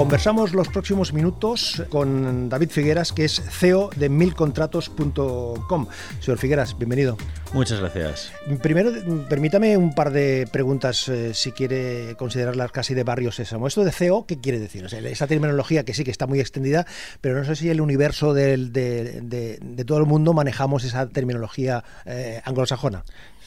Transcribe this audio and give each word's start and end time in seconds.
Conversamos 0.00 0.54
los 0.54 0.68
próximos 0.68 1.12
minutos 1.12 1.82
con 1.90 2.48
David 2.48 2.70
Figueras, 2.70 3.12
que 3.12 3.26
es 3.26 3.42
CEO 3.50 3.90
de 3.94 4.08
milcontratos.com. 4.08 5.86
Señor 6.20 6.38
Figueras, 6.38 6.78
bienvenido. 6.78 7.18
Muchas 7.52 7.80
gracias. 7.80 8.32
Primero, 8.62 8.92
permítame 9.28 9.76
un 9.76 9.94
par 9.94 10.10
de 10.10 10.48
preguntas, 10.50 11.06
eh, 11.10 11.34
si 11.34 11.52
quiere 11.52 12.16
considerarlas 12.16 12.72
casi 12.72 12.94
de 12.94 13.04
barrio 13.04 13.30
sésamo. 13.30 13.66
Esto 13.66 13.84
de 13.84 13.92
CEO, 13.92 14.24
¿qué 14.24 14.40
quiere 14.40 14.58
decir? 14.58 14.86
esa 14.86 15.26
terminología 15.26 15.84
que 15.84 15.92
sí 15.92 16.02
que 16.02 16.10
está 16.10 16.26
muy 16.26 16.40
extendida, 16.40 16.86
pero 17.20 17.38
no 17.38 17.44
sé 17.44 17.54
si 17.54 17.68
el 17.68 17.82
universo 17.82 18.32
de, 18.32 19.84
todo 19.86 19.98
el 19.98 20.06
mundo 20.06 20.32
manejamos 20.32 20.84
esa 20.84 21.10
terminología 21.10 21.84
eh, 22.06 22.40
anglosajona. 22.46 23.04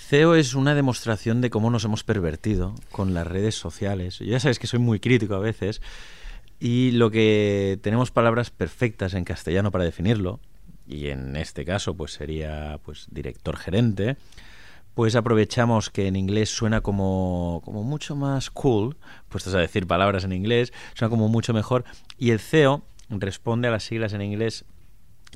CEO 0.07 0.35
es 0.35 0.53
una 0.53 0.75
demostración 0.75 1.41
de 1.41 1.49
cómo 1.49 1.71
nos 1.71 1.83
hemos 1.83 2.03
pervertido 2.03 2.75
con 2.91 3.15
las 3.15 3.25
redes 3.25 3.55
sociales. 3.55 4.19
Ya 4.19 4.39
sabes 4.39 4.59
que 4.59 4.67
soy 4.67 4.77
muy 4.77 4.99
crítico 4.99 5.33
a 5.33 5.39
veces 5.39 5.81
y 6.63 6.91
lo 6.91 7.11
que 7.11 7.77
tenemos 7.83 8.09
palabras 8.09 8.49
perfectas 8.49 9.15
en 9.15 9.25
castellano 9.25 9.69
para 9.69 9.83
definirlo, 9.83 10.39
y 10.87 11.09
en 11.09 11.35
este 11.35 11.65
caso 11.65 11.93
pues 11.93 12.13
sería 12.13 12.79
pues 12.85 13.07
director 13.11 13.57
gerente, 13.57 14.15
pues 14.93 15.17
aprovechamos 15.17 15.89
que 15.89 16.07
en 16.07 16.15
inglés 16.15 16.49
suena 16.49 16.79
como, 16.79 17.61
como 17.65 17.83
mucho 17.83 18.15
más 18.15 18.49
cool, 18.49 18.95
puestos 19.27 19.53
a 19.55 19.57
decir 19.57 19.87
palabras 19.87 20.23
en 20.23 20.31
inglés, 20.31 20.71
suena 20.93 21.09
como 21.09 21.27
mucho 21.27 21.53
mejor, 21.53 21.83
y 22.17 22.31
el 22.31 22.39
CEO 22.39 22.85
responde 23.09 23.67
a 23.67 23.71
las 23.71 23.83
siglas 23.83 24.13
en 24.13 24.21
inglés 24.21 24.63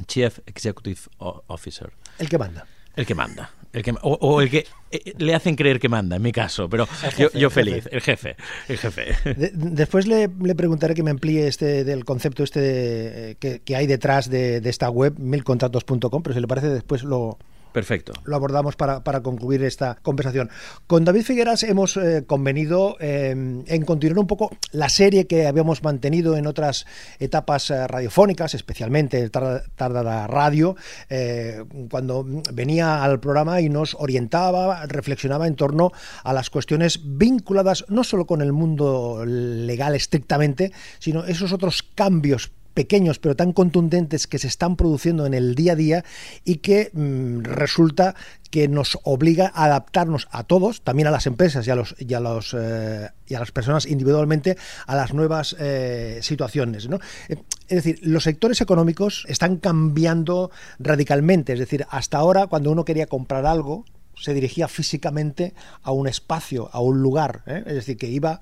Chief 0.06 0.40
Executive 0.46 1.02
Officer. 1.18 1.92
El 2.20 2.30
que 2.30 2.38
manda. 2.38 2.66
El 2.96 3.06
que 3.06 3.16
manda. 3.16 3.52
El 3.74 3.84
que, 3.84 3.94
o, 4.02 4.42
el 4.42 4.50
que 4.50 4.66
eh, 4.92 5.14
le 5.18 5.36
hacen 5.36 5.56
creer 5.56 5.80
que 5.80 5.90
manda, 5.90 6.16
en 6.16 6.22
mi 6.22 6.32
caso, 6.32 6.70
pero 6.70 6.88
yo, 7.34 7.50
feliz, 7.50 7.88
el 7.92 8.02
jefe, 8.02 8.36
el 8.68 8.78
jefe. 8.78 9.16
después 9.54 10.08
le, 10.08 10.30
preguntaré 10.56 10.96
que 10.96 11.04
me 11.04 11.12
amplíe 11.12 11.48
este 11.48 11.84
del 11.84 12.06
concepto 12.06 12.44
este 12.44 13.32
eh, 13.32 13.60
que, 13.64 13.76
hay 13.76 13.88
detrás 13.88 14.30
de, 14.30 14.62
de 14.62 14.70
esta 14.70 14.90
web, 14.90 15.16
milcontratos.com, 15.20 16.24
pero 16.24 16.34
si 16.34 16.40
le 16.40 16.48
parece 16.48 16.70
después 16.70 17.04
lo, 17.04 17.38
Perfecto. 17.72 18.14
Lo 18.26 18.36
abordamos 18.36 18.76
para, 18.76 19.02
concluir 19.22 19.64
esta 19.64 19.96
conversación. 20.02 20.50
Con 20.88 21.06
David 21.06 21.24
Figueras 21.24 21.64
hemos 21.64 21.98
eh, 21.98 22.24
convenido 22.26 22.98
em, 23.00 23.64
en 23.68 23.86
continuar 23.86 24.20
un 24.20 24.28
poco 24.28 24.50
la 24.72 24.90
serie 24.90 25.28
que 25.28 25.48
habíamos 25.48 25.84
mantenido 25.84 26.38
en 26.38 26.48
otras 26.48 26.86
etapas 27.20 27.70
eh, 27.70 27.88
radiofónicas, 27.88 28.54
especialmente 28.54 29.30
Tarda, 29.30 29.64
tarda 29.76 30.04
la 30.04 30.28
Radio, 30.28 30.76
eh, 31.10 31.64
cuando 31.90 32.26
venía 32.54 33.04
al 33.04 33.20
programa 33.20 33.62
y 33.62 33.70
nos 33.70 33.96
orientaba, 34.00 34.86
reflexionaba 34.86 35.48
en 35.48 35.56
torno 35.56 35.92
a 36.24 36.34
las 36.34 36.50
cuestiones 36.50 37.02
vinculadas 37.04 37.86
no 37.90 38.04
solo 38.04 38.26
con 38.26 38.42
el 38.42 38.54
mundo 38.54 39.24
legal 39.26 39.96
estrictamente, 39.96 40.72
sino 41.00 41.26
esos 41.26 41.54
otros 41.54 41.84
cambios 41.84 42.52
pequeños 42.78 43.18
pero 43.18 43.36
tan 43.36 43.54
contundentes 43.54 44.28
que 44.28 44.38
se 44.38 44.46
están 44.46 44.76
produciendo 44.76 45.26
en 45.26 45.34
el 45.34 45.56
día 45.56 45.72
a 45.72 45.76
día 45.76 46.06
y 46.46 46.58
que 46.58 46.92
mm, 46.94 47.40
resulta 47.42 48.14
que 48.52 48.68
nos 48.68 49.00
obliga 49.02 49.52
a 49.56 49.66
adaptarnos 49.66 50.28
a 50.30 50.44
todos, 50.44 50.82
también 50.84 51.08
a 51.08 51.12
las 51.12 51.26
empresas 51.26 51.66
y 51.66 51.72
a, 51.72 51.76
los, 51.76 51.96
y 51.98 52.14
a, 52.14 52.20
los, 52.20 52.56
eh, 52.56 53.10
y 53.26 53.34
a 53.34 53.40
las 53.40 53.52
personas 53.52 53.88
individualmente, 53.88 54.58
a 54.86 54.96
las 54.96 55.12
nuevas 55.12 55.56
eh, 55.60 56.20
situaciones. 56.22 56.88
¿no? 56.88 57.00
Eh, 57.30 57.38
es 57.68 57.84
decir, 57.84 58.00
los 58.04 58.24
sectores 58.24 58.62
económicos 58.62 59.26
están 59.28 59.58
cambiando 59.58 60.52
radicalmente. 60.78 61.54
Es 61.54 61.60
decir, 61.60 61.88
hasta 61.90 62.20
ahora 62.20 62.46
cuando 62.46 62.72
uno 62.72 62.86
quería 62.86 63.08
comprar 63.08 63.48
algo, 63.48 63.86
se 64.16 64.36
dirigía 64.36 64.68
físicamente 64.68 65.56
a 65.82 65.92
un 65.92 66.08
espacio, 66.08 66.70
a 66.74 66.80
un 66.80 67.02
lugar. 67.02 67.42
Es 67.48 67.74
decir, 67.74 67.98
que 67.98 68.08
iba 68.08 68.40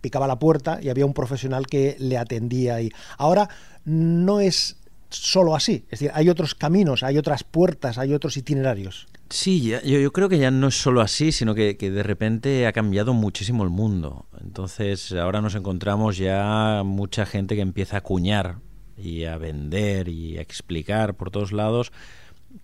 picaba 0.00 0.26
la 0.26 0.38
puerta 0.38 0.78
y 0.82 0.88
había 0.88 1.06
un 1.06 1.14
profesional 1.14 1.66
que 1.66 1.96
le 1.98 2.18
atendía. 2.18 2.80
Y 2.80 2.90
ahora 3.18 3.48
no 3.84 4.40
es 4.40 4.80
solo 5.10 5.54
así, 5.54 5.84
es 5.84 6.00
decir, 6.00 6.10
hay 6.14 6.28
otros 6.28 6.54
caminos, 6.54 7.02
hay 7.02 7.18
otras 7.18 7.44
puertas, 7.44 7.98
hay 7.98 8.14
otros 8.14 8.36
itinerarios. 8.36 9.08
Sí, 9.28 9.72
yo, 9.84 10.12
creo 10.12 10.28
que 10.28 10.38
ya 10.38 10.50
no 10.50 10.68
es 10.68 10.80
solo 10.80 11.00
así, 11.00 11.30
sino 11.30 11.54
que, 11.54 11.74
de 11.74 12.02
repente 12.02 12.66
ha 12.66 12.72
cambiado 12.72 13.14
muchísimo 13.14 13.62
el 13.62 13.70
mundo. 13.70 14.26
Entonces 14.40 15.12
ahora 15.12 15.40
nos 15.40 15.54
encontramos 15.54 16.16
ya 16.16 16.82
mucha 16.84 17.26
gente 17.26 17.54
que 17.54 17.60
empieza 17.60 17.96
a 17.96 17.98
acuñar 18.00 18.58
y 18.96 19.24
a 19.24 19.38
vender 19.38 20.08
y 20.08 20.38
a 20.38 20.42
explicar 20.42 21.14
por 21.14 21.30
todos 21.30 21.52
lados 21.52 21.92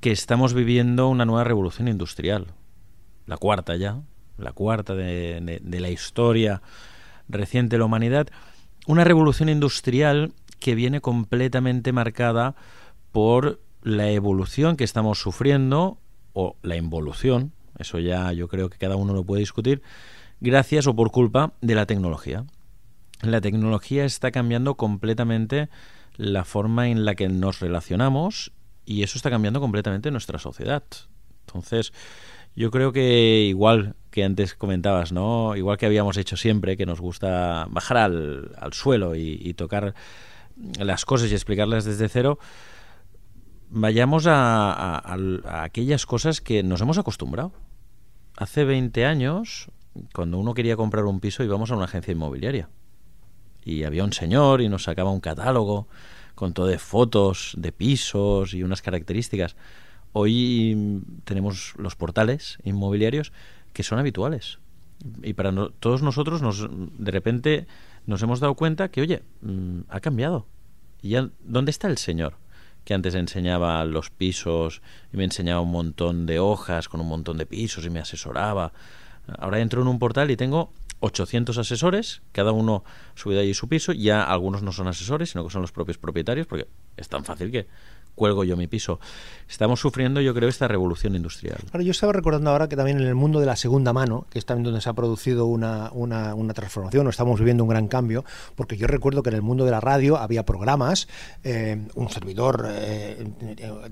que 0.01 0.11
estamos 0.11 0.55
viviendo 0.55 1.09
una 1.09 1.25
nueva 1.25 1.45
revolución 1.45 1.89
industrial. 1.89 2.49
La 3.27 3.37
cuarta 3.37 3.77
ya, 3.77 4.03
la 4.37 4.53
cuarta 4.53 4.95
de 4.95 5.61
la 5.81 5.91
historia 5.91 6.63
reciente 7.29 7.79
la 7.79 7.85
humanidad. 7.85 8.29
Una 8.87 9.05
revolución 9.05 9.49
industrial 9.49 10.33
que 10.61 10.75
viene 10.75 11.01
completamente 11.01 11.93
marcada 11.93 12.55
por 13.13 13.61
la 13.83 14.11
evolución 14.11 14.77
que 14.77 14.85
estamos 14.85 15.21
sufriendo 15.21 15.99
o 16.33 16.57
la 16.63 16.77
involución, 16.77 17.53
eso 17.79 17.99
ya 17.99 18.33
yo 18.33 18.49
creo 18.49 18.69
que 18.69 18.79
cada 18.79 18.97
uno 18.97 19.15
lo 19.15 19.25
puede 19.25 19.41
discutir, 19.41 19.83
gracias 20.41 20.87
o 20.87 20.95
por 20.95 21.11
culpa 21.11 21.53
de 21.61 21.75
la 21.75 21.87
tecnología. 21.87 22.45
La 23.23 23.41
tecnología 23.41 24.05
está 24.05 24.31
cambiando 24.31 24.75
completamente 24.75 25.69
la 26.17 26.45
forma 26.45 26.89
en 26.89 27.05
la 27.05 27.15
que 27.15 27.29
nos 27.29 27.61
relacionamos 27.61 28.53
y 28.85 29.03
eso 29.03 29.19
está 29.19 29.31
cambiando 29.31 29.61
completamente 29.61 30.11
nuestra 30.11 30.39
sociedad. 30.39 30.85
Entonces, 31.47 31.93
yo 32.57 32.71
creo 32.71 32.93
que 32.93 33.45
igual 33.49 33.95
que 34.11 34.25
antes 34.25 34.55
comentabas, 34.55 35.13
¿no? 35.13 35.55
Igual 35.57 35.77
que 35.77 35.87
habíamos 35.87 36.17
hecho 36.17 36.37
siempre, 36.37 36.77
que 36.77 36.87
nos 36.87 37.01
gusta 37.01 37.67
bajar 37.71 37.99
al, 37.99 38.53
al 38.59 38.73
suelo 38.73 39.15
y 39.15 39.53
tocar 39.55 39.95
las 40.79 41.05
cosas 41.05 41.31
y 41.31 41.35
explicarlas 41.35 41.85
desde 41.85 42.09
cero, 42.09 42.39
vayamos 43.71 44.27
a, 44.27 45.63
aquellas 45.63 46.07
cosas 46.07 46.41
que 46.41 46.63
nos 46.63 46.81
hemos 46.81 46.99
acostumbrado. 46.99 47.53
Hace 48.37 48.65
20 48.65 49.05
años, 49.07 49.71
cuando 50.15 50.39
uno 50.39 50.55
quería 50.55 50.77
comprar 50.77 51.05
un 51.05 51.21
piso, 51.21 51.45
íbamos 51.45 51.71
a 51.71 51.77
una 51.77 51.85
agencia 51.85 52.13
inmobiliaria. 52.13 52.69
Y 53.65 53.85
había 53.85 54.05
un 54.05 54.13
señor 54.13 54.61
y 54.61 54.69
nos 54.69 54.85
sacaba 54.85 55.11
un 55.11 55.21
catálogo 55.21 55.89
con 56.35 56.53
todo 56.53 56.67
de 56.67 56.79
fotos 56.79 57.55
de 57.57 57.73
pisos 57.73 58.55
y 58.55 58.63
unas 58.63 58.83
características. 58.83 59.57
Hoy 60.19 61.03
tenemos 61.25 61.75
los 61.77 61.95
portales 61.95 62.57
inmobiliarios 62.65 63.35
que 63.75 63.83
son 63.83 63.99
habituales. 63.99 64.61
Y 65.23 65.35
para 65.35 65.53
todos 65.79 66.01
nosotros, 66.01 66.41
nos, 66.41 66.67
de 66.71 67.11
repente, 67.11 67.67
nos 68.07 68.23
hemos 68.23 68.41
dado 68.41 68.55
cuenta 68.55 68.89
que, 68.89 69.03
oye, 69.03 69.23
mm, 69.43 69.81
ha 69.91 70.01
cambiado. 70.01 70.47
¿Y 71.03 71.11
ya, 71.11 71.29
dónde 71.45 71.71
está 71.71 71.89
el 71.89 71.99
señor? 71.99 72.39
que 72.87 72.95
antes 72.95 73.17
enseñaba 73.17 73.85
los 73.85 74.11
pisos 74.11 74.81
y 75.13 75.17
me 75.17 75.25
enseñaba 75.25 75.61
un 75.61 75.73
montón 75.73 76.25
de 76.25 76.39
hojas 76.39 76.89
con 76.89 77.01
un 77.01 77.09
montón 77.09 77.37
de 77.37 77.45
pisos 77.45 77.85
y 77.85 77.91
me 77.91 77.99
asesoraba. 77.99 78.73
Ahora 79.39 79.59
entro 79.59 79.83
en 79.83 79.89
un 79.89 79.99
portal 79.99 80.31
y 80.31 80.37
tengo 80.37 80.73
800 81.01 81.59
asesores, 81.59 82.23
cada 82.33 82.53
uno 82.53 82.85
subido 83.15 83.41
allí 83.41 83.55
su 83.55 83.69
piso. 83.69 83.93
Ya 83.93 84.23
algunos 84.23 84.63
no 84.63 84.73
son 84.73 84.89
asesores, 84.89 85.31
sino 85.31 85.45
que 85.45 85.51
son 85.51 85.63
los 85.63 85.73
propios 85.73 85.99
propietarios, 85.99 86.47
porque 86.47 86.69
es 86.97 87.09
tan 87.09 87.25
fácil 87.25 87.51
que 87.51 87.67
cuelgo 88.17 88.43
yo 88.43 88.57
mi 88.57 88.67
piso. 88.67 88.99
Estamos 89.49 89.79
sufriendo, 89.79 90.21
yo 90.21 90.35
creo, 90.35 90.49
esta 90.49 90.67
revolución 90.67 91.15
industrial. 91.15 91.59
Ahora, 91.73 91.85
yo 91.85 91.93
estaba 91.93 92.13
recordando 92.13 92.51
ahora 92.51 92.69
que 92.69 92.75
también 92.75 92.99
en 92.99 93.07
el 93.07 93.15
mundo 93.15 93.39
de 93.39 93.47
la 93.47 93.55
segunda 93.55 93.93
mano, 93.93 94.27
que 94.29 94.41
es 94.41 94.47
también 94.47 94.65
donde 94.65 94.81
se 94.81 94.89
ha 94.89 94.95
producido 94.95 95.47
una, 95.47 95.91
una, 95.93 96.35
una 96.35 96.53
transformación, 96.53 97.07
o 97.07 97.11
estamos 97.11 97.39
viviendo 97.39 97.63
un 97.63 97.71
gran 97.71 97.87
cambio, 97.87 98.25
porque 98.57 98.77
yo 98.77 98.89
recuerdo 98.89 99.23
que 99.23 99.31
en 99.31 99.37
el 99.37 99.43
mundo 99.43 99.65
de 99.65 99.71
la 99.71 99.81
radio 99.81 100.17
había 100.17 100.45
programas, 100.45 101.07
eh, 101.45 101.81
un 101.95 102.09
servidor 102.09 102.67
eh, 102.69 103.25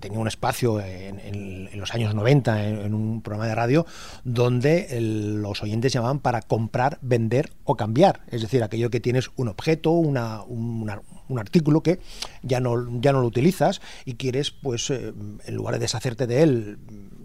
tenía 0.01 0.19
un 0.19 0.27
espacio 0.27 0.81
en, 0.81 1.71
los 1.75 1.95
años 1.95 2.15
90 2.15 2.69
en, 2.69 2.95
un 2.95 3.21
programa 3.21 3.47
de 3.47 3.55
radio 3.55 3.87
donde 4.25 4.89
los 5.01 5.63
oyentes 5.63 5.93
llamaban 5.93 6.19
para 6.19 6.43
comprar, 6.43 6.99
vender 7.03 7.53
o 7.65 7.77
cambiar, 7.77 8.23
es 8.29 8.43
decir, 8.43 8.63
aquello 8.63 8.91
que 8.91 9.01
tienes 9.01 9.31
un 9.37 9.49
objeto, 9.49 9.91
una, 9.91 10.43
una 10.43 11.03
un 11.29 11.39
artículo 11.39 11.83
que 11.83 12.01
ya 12.43 12.61
no, 12.61 13.01
ya 13.01 13.13
no 13.13 13.21
lo 13.21 13.27
utilizas 13.27 13.81
y 14.05 14.14
quieres, 14.17 14.51
pues, 14.51 14.91
eh, 14.91 15.13
en 15.45 15.55
lugar 15.55 15.75
de 15.75 15.81
deshacerte 15.81 16.27
de 16.27 16.43
él 16.43 16.79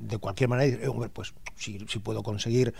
de 0.09 0.17
cualquier 0.17 0.49
manera, 0.49 0.75
eh, 0.75 1.09
pues 1.13 1.33
si, 1.55 1.77
puedo 1.99 2.23
conseguir 2.23 2.73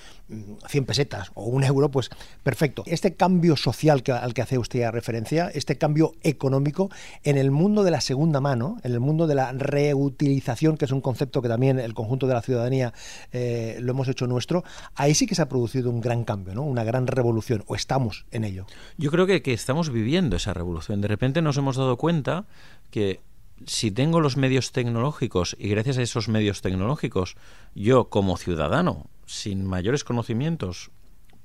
100 0.68 0.84
mm, 0.84 0.86
pesetas 0.86 1.32
o 1.36 1.46
un 1.46 1.64
euro, 1.64 1.90
pues 1.90 2.10
perfecto. 2.44 2.84
Este 2.86 3.14
cambio 3.14 3.56
social 3.56 4.04
que, 4.04 4.12
al 4.12 4.34
que 4.34 4.42
hace 4.42 4.58
usted 4.58 4.90
referencia, 4.90 5.50
este 5.54 5.78
cambio 5.78 6.14
económico 6.24 6.90
en 7.24 7.38
el 7.38 7.52
mundo 7.52 7.84
de 7.84 7.92
la 7.92 8.02
segunda 8.02 8.42
mano, 8.42 8.78
en 8.84 8.92
el 8.92 9.00
mundo 9.00 9.28
de 9.28 9.36
la 9.36 9.52
reutilización, 9.52 10.78
que 10.78 10.86
es 10.86 10.92
un 10.92 11.02
concepto 11.02 11.42
que 11.42 11.48
también 11.48 11.80
el 11.80 11.94
conjunto 11.94 12.28
de 12.28 12.34
la 12.34 12.42
ciudadanía 12.42 12.94
eh, 13.32 13.78
lo 13.82 13.92
hemos 13.92 14.08
hecho 14.08 14.28
nuestro, 14.28 14.64
ahí 14.96 15.14
sí 15.14 15.28
que 15.28 15.36
se 15.36 15.42
ha 15.42 15.50
producido 15.50 15.90
un 15.90 16.02
gran 16.02 16.24
cambio, 16.24 16.56
¿no? 16.56 16.64
una 16.64 16.84
gran 16.84 17.08
revolución, 17.08 17.64
o 17.68 17.76
estamos 17.76 18.26
en 18.32 18.44
ello. 18.44 18.66
Yo 18.98 19.12
creo 19.12 19.28
que 19.28 19.54
estamos 19.54 19.92
viviendo 19.92 20.36
esa 20.36 20.54
revolución. 20.54 21.02
De 21.02 21.08
repente 21.08 21.42
nos 21.42 21.58
hemos 21.58 21.78
dado 21.78 21.98
cuenta 21.98 22.46
que 22.90 23.20
si 23.66 23.92
tengo 23.92 24.22
los 24.22 24.38
medios 24.38 24.72
tecnológicos 24.72 25.56
y 25.60 25.70
gracias 25.70 25.98
a 25.98 26.02
esos 26.02 26.30
medios 26.30 26.62
tecnológicos 26.62 27.36
yo 27.76 28.10
como 28.10 28.38
ciudadano, 28.38 29.08
sin 29.26 29.66
mayores 29.66 30.04
conocimientos, 30.04 30.92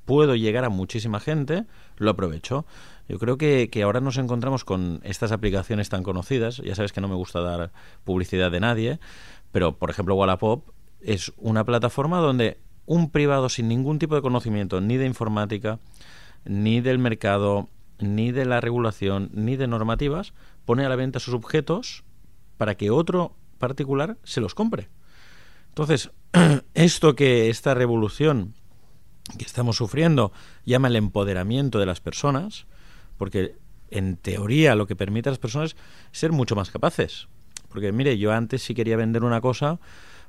puedo 0.04 0.34
llegar 0.34 0.64
a 0.64 0.68
muchísima 0.68 1.20
gente, 1.20 1.64
lo 1.96 2.10
aprovecho. 2.10 2.66
Yo 3.08 3.18
creo 3.18 3.36
que, 3.36 3.68
que, 3.70 3.82
ahora 3.82 4.00
nos 4.00 4.16
encontramos 4.16 4.64
con 4.64 5.00
estas 5.02 5.32
aplicaciones 5.32 5.88
tan 5.88 6.02
conocidas. 6.02 6.58
Ya 6.58 6.74
sabes 6.74 6.92
que 6.92 7.00
no 7.00 7.08
me 7.08 7.14
gusta 7.14 7.40
dar 7.40 7.72
publicidad 8.04 8.50
de 8.50 8.60
nadie, 8.60 8.98
pero 9.52 9.76
por 9.76 9.90
ejemplo 9.90 10.14
Wallapop 10.14 10.68
es 11.00 11.32
una 11.36 11.64
plataforma 11.64 12.18
donde 12.18 12.58
un 12.86 13.10
privado 13.10 13.48
sin 13.48 13.68
ningún 13.68 13.98
tipo 13.98 14.14
de 14.14 14.22
conocimiento, 14.22 14.80
ni 14.80 14.96
de 14.96 15.06
informática, 15.06 15.78
ni 16.44 16.80
del 16.80 16.98
mercado, 16.98 17.68
ni 17.98 18.32
de 18.32 18.44
la 18.44 18.60
regulación, 18.60 19.30
ni 19.32 19.56
de 19.56 19.66
normativas, 19.66 20.34
pone 20.64 20.84
a 20.84 20.88
la 20.88 20.96
venta 20.96 21.20
sus 21.20 21.34
objetos 21.34 22.04
para 22.56 22.76
que 22.76 22.90
otro 22.90 23.36
particular 23.58 24.18
se 24.24 24.40
los 24.40 24.54
compre. 24.54 24.88
Entonces, 25.68 26.10
esto 26.74 27.14
que 27.14 27.50
esta 27.50 27.74
revolución 27.74 28.54
que 29.38 29.44
estamos 29.44 29.76
sufriendo 29.76 30.32
llama 30.64 30.88
el 30.88 30.96
empoderamiento 30.96 31.78
de 31.78 31.86
las 31.86 32.00
personas, 32.00 32.66
porque 33.16 33.56
en 33.90 34.16
teoría 34.16 34.74
lo 34.74 34.86
que 34.86 34.96
permite 34.96 35.28
a 35.28 35.32
las 35.32 35.38
personas 35.38 35.74
es 36.12 36.18
ser 36.18 36.32
mucho 36.32 36.56
más 36.56 36.70
capaces. 36.70 37.28
Porque 37.68 37.90
mire, 37.92 38.18
yo 38.18 38.32
antes 38.32 38.62
si 38.62 38.74
quería 38.74 38.96
vender 38.96 39.24
una 39.24 39.40
cosa, 39.40 39.80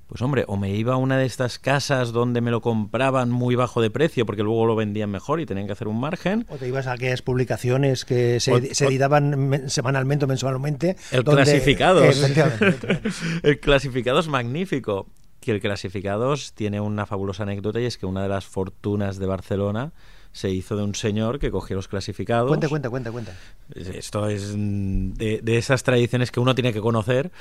pues 0.08 0.22
hombre, 0.22 0.46
o 0.48 0.56
me 0.56 0.72
iba 0.72 0.94
a 0.94 0.98
una 0.98 1.18
de 1.18 1.26
estas 1.26 1.58
casas 1.58 2.12
donde 2.12 2.40
me 2.40 2.52
lo 2.52 2.62
compraban 2.62 3.32
muy 3.32 3.56
bajo 3.56 3.82
de 3.82 3.90
precio 3.90 4.26
porque 4.26 4.44
luego 4.44 4.66
lo 4.66 4.76
vendían 4.76 5.10
mejor 5.10 5.40
y 5.40 5.46
tenían 5.46 5.66
que 5.66 5.74
hacer 5.74 5.88
un 5.88 6.00
margen. 6.00 6.46
O 6.50 6.58
te 6.58 6.68
ibas 6.68 6.86
a 6.88 6.94
aquellas 6.94 7.22
publicaciones 7.22 8.06
que 8.06 8.40
se, 8.40 8.52
editaban 8.54 9.64
semanalmente 9.68 10.26
o 10.26 10.28
mensualmente. 10.28 10.96
El 11.12 11.24
clasificado. 11.24 12.04
el 13.44 13.60
clasificado 13.60 14.20
es 14.20 14.28
magnífico. 14.28 15.08
Que 15.40 15.52
el 15.52 15.62
clasificados 15.62 16.54
tiene 16.54 16.80
una 16.80 17.06
fabulosa 17.06 17.44
anécdota 17.44 17.80
y 17.80 17.86
es 17.86 17.98
que 17.98 18.08
una 18.08 18.24
de 18.24 18.30
las 18.30 18.46
fortunas 18.46 19.20
de 19.20 19.28
Barcelona 19.28 19.92
se 20.32 20.50
hizo 20.50 20.76
de 20.76 20.84
un 20.84 20.96
señor 20.96 21.40
que 21.40 21.52
cogió 21.52 21.76
los 21.76 21.88
clasificados. 21.88 22.48
Cuenta, 22.48 22.68
cuenta, 22.68 22.90
cuenta, 22.90 23.12
cuenta. 23.12 23.34
Esto 23.74 24.28
es 24.28 24.54
de, 24.54 25.40
de 25.42 25.58
esas 25.58 25.84
tradiciones 25.84 26.32
que 26.32 26.40
uno 26.40 26.56
tiene 26.56 26.74
que 26.74 26.82
conocer. 26.82 27.32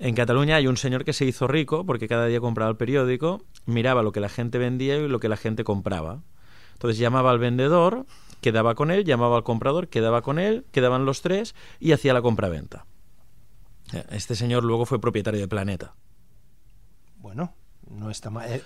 En 0.00 0.14
Cataluña 0.14 0.56
hay 0.56 0.66
un 0.66 0.78
señor 0.78 1.04
que 1.04 1.12
se 1.12 1.26
hizo 1.26 1.46
rico 1.46 1.84
porque 1.84 2.08
cada 2.08 2.24
día 2.24 2.40
compraba 2.40 2.70
el 2.70 2.78
periódico, 2.78 3.44
miraba 3.66 4.02
lo 4.02 4.12
que 4.12 4.20
la 4.20 4.30
gente 4.30 4.56
vendía 4.56 4.96
y 4.96 5.06
lo 5.06 5.20
que 5.20 5.28
la 5.28 5.36
gente 5.36 5.62
compraba. 5.62 6.22
Entonces 6.72 6.98
llamaba 6.98 7.30
al 7.30 7.38
vendedor, 7.38 8.06
quedaba 8.40 8.74
con 8.74 8.90
él, 8.90 9.04
llamaba 9.04 9.36
al 9.36 9.44
comprador, 9.44 9.88
quedaba 9.88 10.22
con 10.22 10.38
él, 10.38 10.64
quedaban 10.72 11.04
los 11.04 11.20
tres 11.20 11.54
y 11.80 11.92
hacía 11.92 12.14
la 12.14 12.22
compraventa. 12.22 12.86
Este 14.10 14.34
señor 14.36 14.64
luego 14.64 14.86
fue 14.86 15.02
propietario 15.02 15.38
de 15.38 15.48
Planeta. 15.48 15.94
Bueno, 17.18 17.52
no 17.90 18.10
está 18.10 18.30
mal. 18.30 18.50
Eh, 18.50 18.62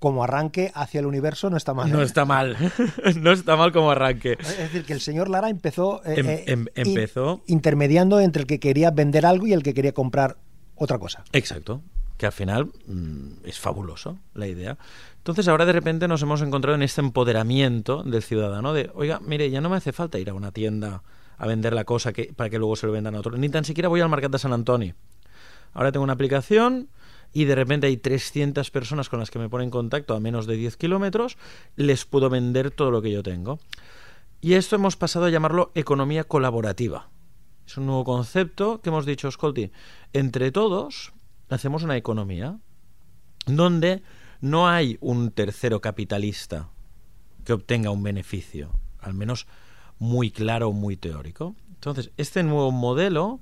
como, 0.00 0.24
arranque 0.24 0.72
hacia 0.74 0.98
el 0.98 1.06
universo 1.06 1.50
no 1.50 1.56
está 1.56 1.72
mal. 1.72 1.92
No 1.92 2.00
¿eh? 2.00 2.04
está 2.04 2.24
mal. 2.24 2.56
no 3.20 3.30
está 3.30 3.54
mal 3.54 3.70
como 3.70 3.92
arranque. 3.92 4.36
Es 4.40 4.58
decir, 4.58 4.84
que 4.84 4.92
el 4.92 5.00
señor 5.00 5.28
Lara 5.28 5.50
empezó, 5.50 6.04
eh, 6.04 6.44
em, 6.48 6.62
em, 6.64 6.66
empezó... 6.74 7.44
intermediando 7.46 8.18
entre 8.18 8.40
el 8.40 8.48
que 8.48 8.58
quería 8.58 8.90
vender 8.90 9.24
algo 9.24 9.46
y 9.46 9.52
el 9.52 9.62
que 9.62 9.72
quería 9.72 9.92
comprar 9.92 10.36
otra 10.78 10.98
cosa. 10.98 11.24
Exacto. 11.32 11.82
Que 12.16 12.26
al 12.26 12.32
final 12.32 12.70
mm, 12.86 13.44
es 13.44 13.58
fabuloso 13.58 14.18
la 14.34 14.46
idea. 14.46 14.78
Entonces 15.18 15.46
ahora 15.48 15.66
de 15.66 15.72
repente 15.72 16.08
nos 16.08 16.22
hemos 16.22 16.42
encontrado 16.42 16.74
en 16.74 16.82
este 16.82 17.00
empoderamiento 17.00 18.02
del 18.02 18.22
ciudadano 18.22 18.72
de, 18.72 18.90
oiga, 18.94 19.20
mire, 19.20 19.50
ya 19.50 19.60
no 19.60 19.68
me 19.68 19.76
hace 19.76 19.92
falta 19.92 20.18
ir 20.18 20.30
a 20.30 20.34
una 20.34 20.52
tienda 20.52 21.02
a 21.36 21.46
vender 21.46 21.72
la 21.72 21.84
cosa 21.84 22.12
que, 22.12 22.32
para 22.34 22.50
que 22.50 22.58
luego 22.58 22.76
se 22.76 22.86
lo 22.86 22.92
vendan 22.92 23.14
a 23.14 23.20
otro. 23.20 23.36
Ni 23.36 23.48
tan 23.48 23.64
siquiera 23.64 23.88
voy 23.88 24.00
al 24.00 24.08
Mercat 24.08 24.32
de 24.32 24.38
San 24.38 24.52
Antonio. 24.52 24.94
Ahora 25.72 25.92
tengo 25.92 26.04
una 26.04 26.14
aplicación 26.14 26.88
y 27.32 27.44
de 27.44 27.54
repente 27.54 27.86
hay 27.86 27.96
300 27.96 28.70
personas 28.70 29.08
con 29.08 29.20
las 29.20 29.30
que 29.30 29.38
me 29.38 29.48
ponen 29.48 29.66
en 29.66 29.70
contacto 29.70 30.14
a 30.14 30.20
menos 30.20 30.46
de 30.46 30.56
10 30.56 30.76
kilómetros, 30.76 31.36
les 31.76 32.04
puedo 32.04 32.30
vender 32.30 32.70
todo 32.70 32.90
lo 32.90 33.02
que 33.02 33.12
yo 33.12 33.22
tengo. 33.22 33.60
Y 34.40 34.54
esto 34.54 34.76
hemos 34.76 34.96
pasado 34.96 35.26
a 35.26 35.30
llamarlo 35.30 35.72
economía 35.74 36.24
colaborativa. 36.24 37.08
Es 37.68 37.76
un 37.76 37.84
nuevo 37.84 38.02
concepto 38.02 38.80
que 38.80 38.88
hemos 38.88 39.04
dicho, 39.04 39.30
Scolti, 39.30 39.70
entre 40.14 40.50
todos 40.52 41.12
hacemos 41.50 41.82
una 41.82 41.98
economía 41.98 42.58
donde 43.44 44.02
no 44.40 44.68
hay 44.68 44.96
un 45.02 45.32
tercero 45.32 45.82
capitalista 45.82 46.70
que 47.44 47.52
obtenga 47.52 47.90
un 47.90 48.02
beneficio, 48.02 48.70
al 49.00 49.12
menos 49.12 49.46
muy 49.98 50.30
claro, 50.30 50.72
muy 50.72 50.96
teórico. 50.96 51.56
Entonces, 51.74 52.10
este 52.16 52.42
nuevo 52.42 52.72
modelo, 52.72 53.38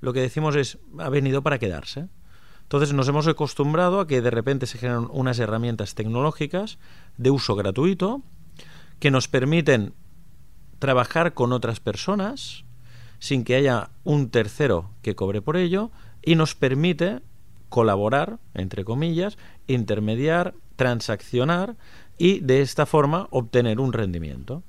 lo 0.00 0.14
que 0.14 0.22
decimos 0.22 0.56
es, 0.56 0.78
ha 0.98 1.10
venido 1.10 1.42
para 1.42 1.58
quedarse. 1.58 2.08
Entonces 2.62 2.94
nos 2.94 3.08
hemos 3.08 3.26
acostumbrado 3.26 4.00
a 4.00 4.06
que 4.06 4.22
de 4.22 4.30
repente 4.30 4.66
se 4.66 4.78
generan 4.78 5.08
unas 5.10 5.38
herramientas 5.38 5.94
tecnológicas 5.94 6.78
de 7.18 7.30
uso 7.30 7.54
gratuito 7.54 8.22
que 9.00 9.10
nos 9.10 9.28
permiten 9.28 9.92
trabajar 10.78 11.34
con 11.34 11.52
otras 11.52 11.78
personas 11.78 12.64
sin 13.18 13.44
que 13.44 13.56
haya 13.56 13.90
un 14.04 14.30
tercero 14.30 14.90
que 15.02 15.14
cobre 15.14 15.42
por 15.42 15.56
ello 15.56 15.90
y 16.22 16.34
nos 16.34 16.54
permite 16.54 17.20
colaborar, 17.68 18.38
entre 18.54 18.84
comillas, 18.84 19.38
intermediar, 19.66 20.54
transaccionar 20.76 21.76
y 22.18 22.40
de 22.40 22.62
esta 22.62 22.86
forma 22.86 23.28
obtener 23.30 23.80
un 23.80 23.92
rendimiento. 23.92 24.62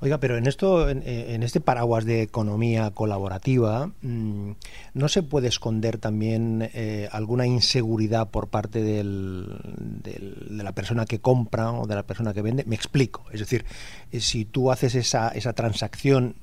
Oiga, 0.00 0.18
pero 0.18 0.36
en 0.36 0.46
esto, 0.46 0.88
en, 0.88 1.42
este 1.42 1.60
paraguas 1.60 2.04
de 2.04 2.22
economía 2.22 2.90
colaborativa, 2.92 3.90
mm, 4.02 4.50
¿no 4.94 5.08
se 5.08 5.22
puede 5.22 5.48
esconder 5.48 5.98
también 5.98 6.70
eh, 6.74 7.08
alguna 7.10 7.46
inseguridad 7.46 8.30
por 8.30 8.48
parte 8.48 8.82
de 8.82 9.02
la 9.02 10.72
persona 10.72 11.06
que 11.06 11.20
compra 11.20 11.72
o 11.72 11.86
de 11.86 11.94
la 11.94 12.02
persona 12.04 12.32
que 12.34 12.42
vende? 12.42 12.64
Me 12.66 12.76
explico. 12.76 13.24
Es 13.32 13.40
decir, 13.40 13.64
eh, 14.12 14.20
si 14.20 14.44
tú 14.44 14.70
haces 14.70 14.94
esa 14.94 15.52
transacción 15.54 16.36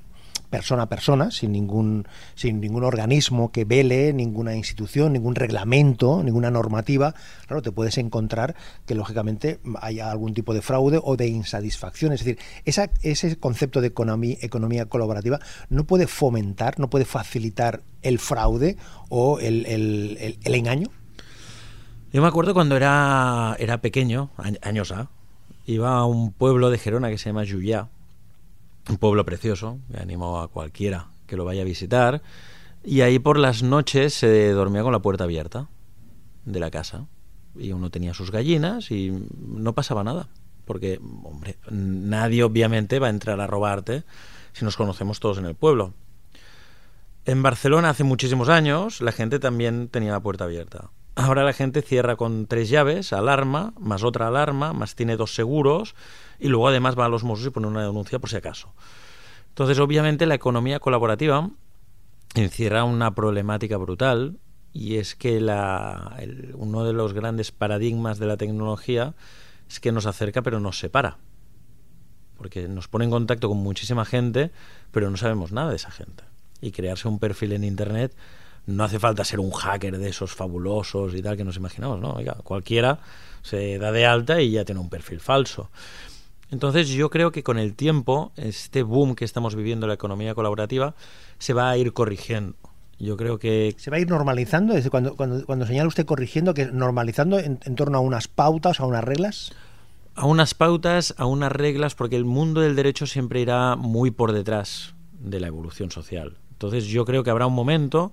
persona 0.52 0.82
a 0.82 0.88
persona, 0.90 1.30
sin 1.30 1.50
ningún, 1.50 2.06
sin 2.34 2.60
ningún 2.60 2.84
organismo 2.84 3.50
que 3.50 3.64
vele, 3.64 4.12
ninguna 4.12 4.54
institución, 4.54 5.14
ningún 5.14 5.34
reglamento, 5.34 6.22
ninguna 6.22 6.50
normativa, 6.50 7.14
claro, 7.46 7.62
te 7.62 7.72
puedes 7.72 7.96
encontrar 7.96 8.54
que 8.84 8.94
lógicamente 8.94 9.60
haya 9.80 10.10
algún 10.10 10.34
tipo 10.34 10.52
de 10.52 10.60
fraude 10.60 11.00
o 11.02 11.16
de 11.16 11.26
insatisfacción. 11.26 12.12
Es 12.12 12.22
decir, 12.22 12.38
ese 12.66 13.38
concepto 13.38 13.80
de 13.80 13.86
economía, 13.88 14.36
economía 14.42 14.84
colaborativa 14.84 15.40
no 15.70 15.84
puede 15.84 16.06
fomentar, 16.06 16.78
no 16.78 16.90
puede 16.90 17.06
facilitar 17.06 17.80
el 18.02 18.18
fraude 18.18 18.76
o 19.08 19.38
el, 19.38 19.64
el, 19.64 20.36
el, 20.42 20.54
engaño. 20.54 20.88
Yo 22.12 22.20
me 22.20 22.28
acuerdo 22.28 22.52
cuando 22.52 22.76
era, 22.76 23.56
era 23.58 23.80
pequeño, 23.80 24.28
años 24.60 24.92
A, 24.92 25.08
iba 25.64 25.96
a 25.96 26.04
un 26.04 26.30
pueblo 26.30 26.68
de 26.68 26.76
Gerona 26.76 27.08
que 27.08 27.16
se 27.16 27.30
llama 27.30 27.46
Juyá, 27.50 27.88
un 28.88 28.96
pueblo 28.96 29.24
precioso, 29.24 29.78
me 29.88 29.98
animo 29.98 30.40
a 30.40 30.48
cualquiera 30.48 31.08
que 31.26 31.36
lo 31.36 31.44
vaya 31.44 31.62
a 31.62 31.64
visitar. 31.64 32.22
Y 32.84 33.02
ahí 33.02 33.18
por 33.18 33.38
las 33.38 33.62
noches 33.62 34.14
se 34.14 34.50
dormía 34.50 34.82
con 34.82 34.92
la 34.92 35.00
puerta 35.00 35.24
abierta 35.24 35.68
de 36.44 36.60
la 36.60 36.70
casa. 36.70 37.06
Y 37.54 37.72
uno 37.72 37.90
tenía 37.90 38.14
sus 38.14 38.30
gallinas 38.30 38.90
y 38.90 39.12
no 39.38 39.74
pasaba 39.74 40.02
nada. 40.02 40.28
Porque, 40.64 41.00
hombre, 41.22 41.56
nadie 41.70 42.44
obviamente 42.44 42.98
va 42.98 43.08
a 43.08 43.10
entrar 43.10 43.40
a 43.40 43.46
robarte 43.46 44.04
si 44.52 44.64
nos 44.64 44.76
conocemos 44.76 45.20
todos 45.20 45.38
en 45.38 45.46
el 45.46 45.54
pueblo. 45.54 45.94
En 47.24 47.42
Barcelona 47.42 47.90
hace 47.90 48.04
muchísimos 48.04 48.48
años 48.48 49.00
la 49.00 49.12
gente 49.12 49.38
también 49.38 49.88
tenía 49.88 50.12
la 50.12 50.20
puerta 50.20 50.44
abierta. 50.44 50.90
Ahora 51.14 51.44
la 51.44 51.52
gente 51.52 51.82
cierra 51.82 52.16
con 52.16 52.46
tres 52.46 52.70
llaves, 52.70 53.12
alarma, 53.12 53.74
más 53.78 54.02
otra 54.02 54.28
alarma, 54.28 54.72
más 54.72 54.94
tiene 54.94 55.16
dos 55.16 55.34
seguros 55.34 55.94
y 56.38 56.48
luego 56.48 56.68
además 56.68 56.98
va 56.98 57.04
a 57.04 57.08
los 57.10 57.22
Mossos 57.22 57.46
y 57.46 57.50
pone 57.50 57.66
una 57.66 57.82
denuncia 57.82 58.18
por 58.18 58.30
si 58.30 58.36
acaso. 58.36 58.72
Entonces, 59.48 59.78
obviamente, 59.78 60.24
la 60.24 60.34
economía 60.34 60.80
colaborativa 60.80 61.50
encierra 62.34 62.84
una 62.84 63.14
problemática 63.14 63.76
brutal 63.76 64.38
y 64.72 64.96
es 64.96 65.14
que 65.14 65.40
la, 65.40 66.16
uno 66.54 66.84
de 66.84 66.94
los 66.94 67.12
grandes 67.12 67.52
paradigmas 67.52 68.18
de 68.18 68.26
la 68.26 68.38
tecnología 68.38 69.14
es 69.68 69.80
que 69.80 69.92
nos 69.92 70.06
acerca 70.06 70.40
pero 70.40 70.60
nos 70.60 70.78
separa. 70.78 71.18
Porque 72.38 72.68
nos 72.68 72.88
pone 72.88 73.04
en 73.04 73.10
contacto 73.10 73.48
con 73.48 73.58
muchísima 73.58 74.06
gente, 74.06 74.50
pero 74.90 75.10
no 75.10 75.18
sabemos 75.18 75.52
nada 75.52 75.68
de 75.68 75.76
esa 75.76 75.90
gente. 75.90 76.24
Y 76.62 76.72
crearse 76.72 77.06
un 77.06 77.18
perfil 77.18 77.52
en 77.52 77.64
Internet 77.64 78.16
no 78.66 78.84
hace 78.84 78.98
falta 78.98 79.24
ser 79.24 79.40
un 79.40 79.50
hacker 79.50 79.98
de 79.98 80.08
esos 80.08 80.32
fabulosos 80.34 81.14
y 81.14 81.22
tal 81.22 81.36
que 81.36 81.44
nos 81.44 81.56
imaginamos, 81.56 82.00
¿no? 82.00 82.12
Oiga, 82.12 82.36
cualquiera 82.44 83.00
se 83.42 83.78
da 83.78 83.90
de 83.92 84.06
alta 84.06 84.40
y 84.40 84.52
ya 84.52 84.64
tiene 84.64 84.80
un 84.80 84.88
perfil 84.88 85.20
falso. 85.20 85.70
Entonces 86.50 86.88
yo 86.88 87.10
creo 87.10 87.32
que 87.32 87.42
con 87.42 87.58
el 87.58 87.74
tiempo, 87.74 88.30
este 88.36 88.82
boom 88.82 89.14
que 89.14 89.24
estamos 89.24 89.56
viviendo 89.56 89.86
en 89.86 89.88
la 89.88 89.94
economía 89.94 90.34
colaborativa 90.34 90.94
se 91.38 91.54
va 91.54 91.70
a 91.70 91.76
ir 91.76 91.92
corrigiendo. 91.92 92.54
Yo 92.98 93.16
creo 93.16 93.38
que... 93.38 93.74
¿Se 93.78 93.90
va 93.90 93.96
a 93.96 94.00
ir 94.00 94.08
normalizando? 94.08 94.74
Es 94.74 94.88
cuando, 94.88 95.16
cuando, 95.16 95.44
cuando 95.44 95.66
señala 95.66 95.88
usted 95.88 96.06
corrigiendo, 96.06 96.54
que 96.54 96.66
normalizando 96.66 97.38
en, 97.38 97.58
torno 97.74 97.98
a 97.98 98.00
unas 98.00 98.28
pautas, 98.28 98.78
a 98.78 98.86
unas 98.86 99.02
reglas? 99.02 99.52
A 100.14 100.26
unas 100.26 100.54
pautas, 100.54 101.14
a 101.16 101.26
unas 101.26 101.50
reglas, 101.50 101.94
porque 101.96 102.16
el 102.16 102.24
mundo 102.24 102.60
del 102.60 102.76
derecho 102.76 103.06
siempre 103.06 103.40
irá 103.40 103.74
muy 103.74 104.12
por 104.12 104.32
detrás 104.32 104.94
de 105.18 105.40
la 105.40 105.48
evolución 105.48 105.90
social. 105.90 106.36
Entonces 106.52 106.84
yo 106.84 107.04
creo 107.04 107.24
que 107.24 107.30
habrá 107.30 107.46
un 107.46 107.54
momento 107.54 108.12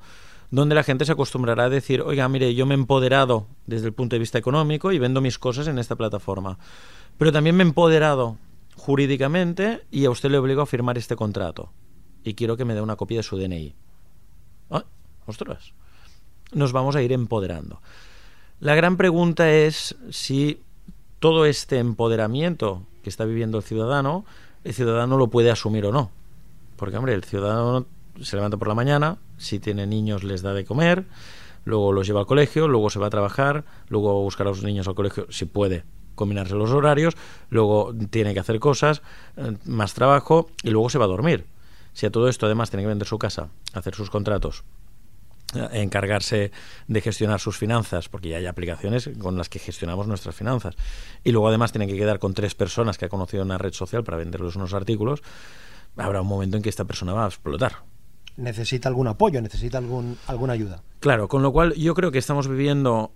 donde 0.51 0.75
la 0.75 0.83
gente 0.83 1.05
se 1.05 1.11
acostumbrará 1.11 1.65
a 1.65 1.69
decir, 1.69 2.01
oiga, 2.01 2.27
mire, 2.27 2.55
yo 2.55 2.65
me 2.65 2.73
he 2.73 2.77
empoderado 2.77 3.47
desde 3.67 3.87
el 3.87 3.93
punto 3.93 4.15
de 4.15 4.19
vista 4.19 4.37
económico 4.37 4.91
y 4.91 4.99
vendo 4.99 5.21
mis 5.21 5.37
cosas 5.37 5.67
en 5.67 5.77
esta 5.77 5.95
plataforma. 5.95 6.57
Pero 7.17 7.31
también 7.31 7.55
me 7.55 7.63
he 7.63 7.67
empoderado 7.67 8.37
jurídicamente 8.75 9.83
y 9.91 10.05
a 10.05 10.09
usted 10.09 10.31
le 10.31 10.37
obligo 10.37 10.61
a 10.61 10.65
firmar 10.65 10.97
este 10.97 11.15
contrato. 11.15 11.71
Y 12.23 12.33
quiero 12.33 12.57
que 12.57 12.65
me 12.65 12.73
dé 12.73 12.81
una 12.81 12.95
copia 12.95 13.19
de 13.19 13.23
su 13.23 13.37
DNI. 13.37 13.75
¡Ah! 14.71 14.85
¡Ostras! 15.25 15.73
Nos 16.51 16.71
vamos 16.71 16.95
a 16.95 17.01
ir 17.01 17.13
empoderando. 17.13 17.81
La 18.59 18.75
gran 18.75 18.97
pregunta 18.97 19.51
es 19.51 19.95
si 20.09 20.61
todo 21.19 21.45
este 21.45 21.77
empoderamiento 21.77 22.83
que 23.03 23.09
está 23.09 23.25
viviendo 23.25 23.57
el 23.57 23.63
ciudadano, 23.63 24.25
el 24.63 24.73
ciudadano 24.73 25.17
lo 25.17 25.27
puede 25.29 25.51
asumir 25.51 25.85
o 25.85 25.91
no. 25.91 26.11
Porque, 26.75 26.97
hombre, 26.97 27.13
el 27.13 27.23
ciudadano 27.23 27.85
se 28.21 28.35
levanta 28.35 28.57
por 28.57 28.67
la 28.67 28.75
mañana, 28.75 29.17
si 29.37 29.59
tiene 29.59 29.87
niños 29.87 30.23
les 30.23 30.41
da 30.41 30.53
de 30.53 30.65
comer, 30.65 31.05
luego 31.65 31.91
los 31.93 32.07
lleva 32.07 32.21
al 32.21 32.25
colegio, 32.25 32.67
luego 32.67 32.89
se 32.89 32.99
va 32.99 33.07
a 33.07 33.09
trabajar, 33.09 33.63
luego 33.87 34.21
buscar 34.21 34.47
a 34.47 34.49
los 34.49 34.63
niños 34.63 34.87
al 34.87 34.95
colegio 34.95 35.27
si 35.29 35.45
puede 35.45 35.83
combinarse 36.15 36.55
los 36.55 36.71
horarios, 36.71 37.15
luego 37.49 37.93
tiene 38.09 38.33
que 38.33 38.41
hacer 38.41 38.59
cosas, 38.59 39.01
eh, 39.37 39.55
más 39.65 39.93
trabajo 39.93 40.49
y 40.63 40.69
luego 40.69 40.89
se 40.89 40.97
va 40.97 41.05
a 41.05 41.07
dormir. 41.07 41.45
Si 41.93 42.05
a 42.05 42.11
todo 42.11 42.27
esto 42.27 42.45
además 42.45 42.69
tiene 42.69 42.83
que 42.83 42.89
vender 42.89 43.07
su 43.07 43.17
casa, 43.17 43.47
hacer 43.73 43.95
sus 43.95 44.09
contratos, 44.09 44.63
eh, 45.55 45.69
encargarse 45.73 46.51
de 46.87 47.01
gestionar 47.01 47.39
sus 47.39 47.57
finanzas, 47.57 48.09
porque 48.09 48.29
ya 48.29 48.37
hay 48.37 48.47
aplicaciones 48.47 49.09
con 49.17 49.37
las 49.37 49.47
que 49.47 49.59
gestionamos 49.59 50.07
nuestras 50.07 50.35
finanzas, 50.35 50.75
y 51.23 51.31
luego 51.31 51.47
además 51.47 51.71
tiene 51.71 51.87
que 51.87 51.95
quedar 51.95 52.19
con 52.19 52.33
tres 52.33 52.53
personas 52.53 52.97
que 52.97 53.05
ha 53.05 53.09
conocido 53.09 53.43
en 53.43 53.47
una 53.47 53.57
red 53.57 53.73
social 53.73 54.03
para 54.03 54.17
venderles 54.17 54.57
unos 54.57 54.73
artículos, 54.73 55.23
habrá 55.95 56.21
un 56.21 56.27
momento 56.27 56.57
en 56.57 56.63
que 56.63 56.69
esta 56.69 56.83
persona 56.83 57.13
va 57.13 57.25
a 57.25 57.27
explotar 57.27 57.77
necesita 58.39 58.89
algún 58.89 59.07
apoyo, 59.07 59.41
necesita 59.41 59.77
algún, 59.77 60.17
alguna 60.27 60.53
ayuda. 60.53 60.81
Claro, 60.99 61.27
con 61.27 61.41
lo 61.41 61.51
cual 61.51 61.73
yo 61.75 61.93
creo 61.93 62.11
que 62.11 62.17
estamos 62.17 62.47
viviendo 62.47 63.11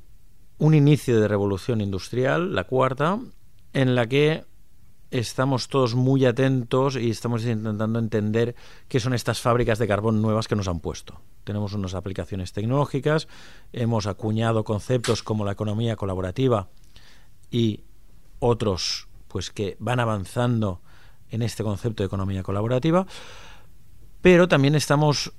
un 0.58 0.74
inicio 0.74 1.20
de 1.20 1.28
revolución 1.28 1.82
industrial, 1.82 2.54
la 2.54 2.66
cuarta, 2.66 3.20
en 3.74 3.96
la 3.96 4.08
que 4.08 4.46
estamos 5.12 5.68
todos 5.68 5.94
muy 5.94 6.26
atentos 6.26 6.96
y 6.96 7.10
estamos 7.10 7.46
intentando 7.46 8.00
entender 8.00 8.56
qué 8.88 9.00
son 9.00 9.14
estas 9.14 9.42
fábricas 9.42 9.78
de 9.78 9.88
carbón 9.88 10.22
nuevas 10.22 10.48
que 10.48 10.56
nos 10.56 10.68
han 10.68 10.80
puesto. 10.80 11.22
Tenemos 11.44 11.74
unas 11.74 11.94
aplicaciones 11.94 12.52
tecnológicas, 12.52 13.28
hemos 13.74 14.08
acuñado 14.08 14.64
conceptos 14.64 15.22
como 15.22 15.46
la 15.46 15.52
economía 15.52 15.96
colaborativa 15.96 16.70
y 17.52 17.82
otros 18.40 19.08
pues 19.28 19.52
que 19.52 19.78
van 19.80 20.00
avanzando 20.00 20.82
en 21.30 21.42
este 21.42 21.64
concepto 21.64 22.04
de 22.04 22.08
economía 22.08 22.44
colaborativa, 22.44 23.06
pero 24.24 24.48
también 24.48 24.74
estamos 24.74 25.34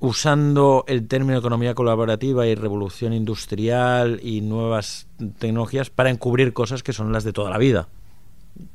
usando 0.00 0.84
el 0.88 1.06
término 1.06 1.38
economía 1.38 1.74
colaborativa 1.74 2.46
y 2.46 2.54
revolución 2.54 3.12
industrial 3.12 4.18
y 4.22 4.40
nuevas 4.40 5.06
tecnologías 5.38 5.90
para 5.90 6.08
encubrir 6.08 6.54
cosas 6.54 6.82
que 6.82 6.94
son 6.94 7.12
las 7.12 7.22
de 7.22 7.34
toda 7.34 7.50
la 7.50 7.58
vida. 7.58 7.88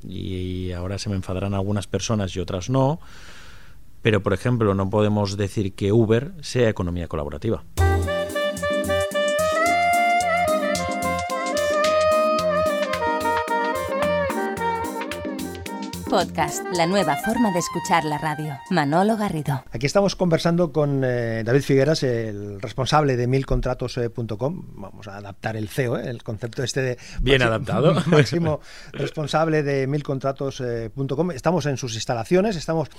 Y 0.08 0.72
ahora 0.72 1.00
se 1.00 1.10
me 1.10 1.16
enfadarán 1.16 1.56
algunas 1.56 1.88
personas 1.88 2.34
y 2.36 2.40
otras 2.40 2.70
no, 2.70 3.00
pero 4.04 4.22
por 4.22 4.34
ejemplo 4.34 4.76
no 4.76 4.88
podemos 4.92 5.36
decir 5.36 5.74
que 5.74 5.92
Uber 5.92 6.34
sea 6.42 6.70
economía 6.70 7.08
colaborativa. 7.08 7.64
Podcast, 16.18 16.64
la 16.74 16.88
nueva 16.88 17.16
forma 17.18 17.52
de 17.52 17.60
escuchar 17.60 18.04
la 18.04 18.18
radio. 18.18 18.58
Manolo 18.72 19.18
Garrido. 19.18 19.64
Aquí 19.72 19.86
estamos 19.86 20.16
conversando 20.16 20.72
con 20.72 21.04
eh, 21.06 21.44
David 21.46 21.62
Figueras, 21.62 22.02
el 22.02 22.60
responsable 22.60 23.16
de 23.16 23.28
milcontratos.com. 23.28 24.64
Vamos 24.74 25.08
a 25.08 25.18
adaptar 25.18 25.56
el 25.56 25.70
CEO, 25.70 26.00
eh, 26.00 26.10
el 26.10 26.24
concepto 26.24 26.64
este 26.64 26.82
de... 26.82 26.98
Bien 27.22 27.44
adaptado. 27.44 28.02
Máximo 28.08 28.62
responsable 28.94 29.62
de 29.62 29.86
milcontratos.com. 29.86 31.30
Estamos 31.30 31.68
en 31.68 31.78
sus 31.78 31.94
instalaciones, 31.94 32.56
estamos 32.56 32.90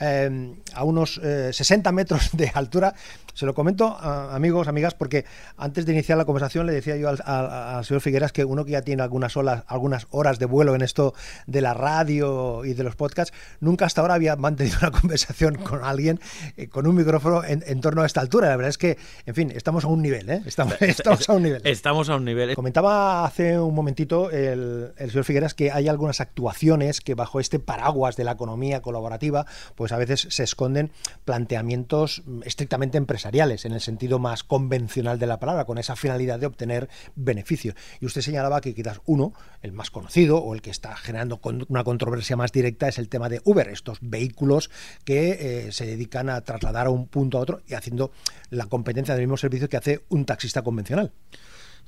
eh, 0.00 0.54
a 0.72 0.84
unos 0.84 1.20
60 1.22 1.92
metros 1.92 2.30
de 2.32 2.52
altura. 2.54 2.94
Se 3.34 3.44
lo 3.44 3.54
comento, 3.54 3.96
a 3.98 4.34
amigos, 4.34 4.68
amigas, 4.68 4.94
porque 4.94 5.26
antes 5.58 5.84
de 5.84 5.92
iniciar 5.92 6.16
la 6.18 6.24
conversación 6.24 6.66
le 6.66 6.72
decía 6.72 6.96
yo 6.96 7.08
al, 7.08 7.84
señor 7.84 8.00
Figueras 8.00 8.32
que 8.32 8.44
uno 8.44 8.64
que 8.64 8.72
ya 8.72 8.82
tiene 8.82 9.02
algunas, 9.02 9.36
horas, 9.36 9.64
algunas 9.68 10.06
horas 10.10 10.38
de 10.38 10.46
vuelo 10.46 10.74
en 10.74 10.82
esto 10.82 11.14
de 11.46 11.60
la 11.60 11.74
radio 11.74 12.61
y 12.64 12.74
de 12.74 12.84
los 12.84 12.96
podcasts, 12.96 13.34
nunca 13.60 13.86
hasta 13.86 14.00
ahora 14.00 14.14
había 14.14 14.36
mantenido 14.36 14.78
una 14.80 14.90
conversación 15.00 15.56
con 15.56 15.84
alguien 15.84 16.20
eh, 16.56 16.68
con 16.68 16.86
un 16.86 16.94
micrófono 16.94 17.42
en, 17.44 17.80
torno 17.80 18.02
a 18.02 18.06
esta 18.06 18.20
altura. 18.20 18.48
La 18.48 18.56
verdad 18.56 18.70
es 18.70 18.78
que, 18.78 18.98
en 19.26 19.34
fin, 19.34 19.52
estamos 19.54 19.84
a 19.84 19.88
un 19.88 20.02
nivel, 20.02 20.28
¿eh? 20.30 20.42
Estamos, 20.46 21.28
a 21.28 21.32
un 21.32 21.42
nivel. 21.42 21.62
Estamos 21.64 22.08
a 22.08 22.16
un 22.16 22.24
nivel. 22.24 22.54
Comentaba 22.54 23.24
hace 23.24 23.58
un 23.58 23.74
momentito 23.74 24.30
el, 24.30 24.92
el 24.96 25.10
señor 25.10 25.24
Figueras 25.24 25.54
que 25.54 25.70
hay 25.70 25.88
algunas 25.88 26.20
actuaciones 26.20 27.00
que 27.00 27.14
bajo 27.14 27.40
este 27.40 27.58
paraguas 27.58 28.16
de 28.16 28.24
la 28.24 28.32
economía 28.32 28.82
colaborativa, 28.82 29.46
pues 29.74 29.92
a 29.92 29.96
veces 29.96 30.26
se 30.30 30.42
esconden 30.42 30.90
planteamientos 31.24 32.22
estrictamente 32.44 32.98
empresariales, 32.98 33.64
en 33.64 33.72
el 33.72 33.80
sentido 33.80 34.18
más 34.18 34.44
convencional 34.44 35.18
de 35.18 35.26
la 35.26 35.38
palabra, 35.38 35.64
con 35.64 35.78
esa 35.78 35.96
finalidad 35.96 36.38
de 36.38 36.46
obtener 36.46 36.88
beneficio. 37.14 37.74
Y 38.00 38.06
usted 38.06 38.20
señalaba 38.20 38.60
que 38.60 38.74
quizás 38.74 39.00
uno, 39.06 39.32
el 39.62 39.72
más 39.72 39.90
conocido 39.90 40.38
o 40.38 40.54
el 40.54 40.62
que 40.62 40.70
está 40.70 40.96
generando 40.96 41.40
una 41.68 41.84
controversia 41.84 42.36
más 42.36 42.41
directa 42.50 42.88
es 42.88 42.98
el 42.98 43.08
tema 43.08 43.28
de 43.28 43.40
Uber, 43.44 43.68
estos 43.68 43.98
vehículos 44.00 44.70
que 45.04 45.66
eh, 45.66 45.72
se 45.72 45.86
dedican 45.86 46.28
a 46.28 46.40
trasladar 46.40 46.88
a 46.88 46.90
un 46.90 47.06
punto 47.06 47.38
a 47.38 47.42
otro 47.42 47.60
y 47.68 47.74
haciendo 47.74 48.10
la 48.50 48.66
competencia 48.66 49.14
del 49.14 49.24
mismo 49.24 49.36
servicio 49.36 49.68
que 49.68 49.76
hace 49.76 50.00
un 50.08 50.24
taxista 50.24 50.62
convencional. 50.62 51.12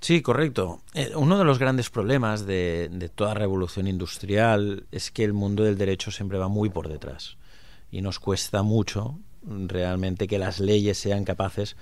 Sí, 0.00 0.23
correcto. 0.23 0.82
Eh, 0.92 1.12
uno 1.16 1.38
de 1.38 1.44
los 1.44 1.58
grandes 1.58 1.88
problemas 1.88 2.46
de, 2.46 2.90
de, 2.92 3.08
toda 3.08 3.32
revolución 3.34 3.87
industrial 3.87 4.87
es 4.92 5.11
que 5.11 5.25
el 5.25 5.32
mundo 5.32 5.64
del 5.64 5.78
derecho 5.78 6.11
siempre 6.11 6.38
va 6.38 6.49
muy 6.49 6.68
por 6.68 6.88
detrás 6.88 7.38
y 7.90 8.02
nos 8.02 8.18
cuesta 8.18 8.62
mucho 8.62 9.18
realmente 9.46 10.26
que 10.26 10.38
las 10.38 10.61
leyes 10.61 10.99
sean 10.99 11.25
capaces 11.25 11.76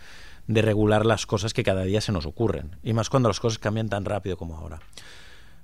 de 0.47 0.63
regular 0.63 1.07
las 1.07 1.27
cosas 1.27 1.55
que 1.55 1.63
cada 1.63 1.85
día 1.85 2.01
se 2.01 2.13
nos 2.13 2.27
ocurren 2.27 2.77
y 2.83 2.93
más 2.93 3.09
cuando 3.11 3.29
las 3.29 3.41
cosas 3.41 3.59
cambian 3.59 3.89
tan 3.89 4.05
rápido 4.05 4.37
como 4.37 4.57
ahora 4.57 4.81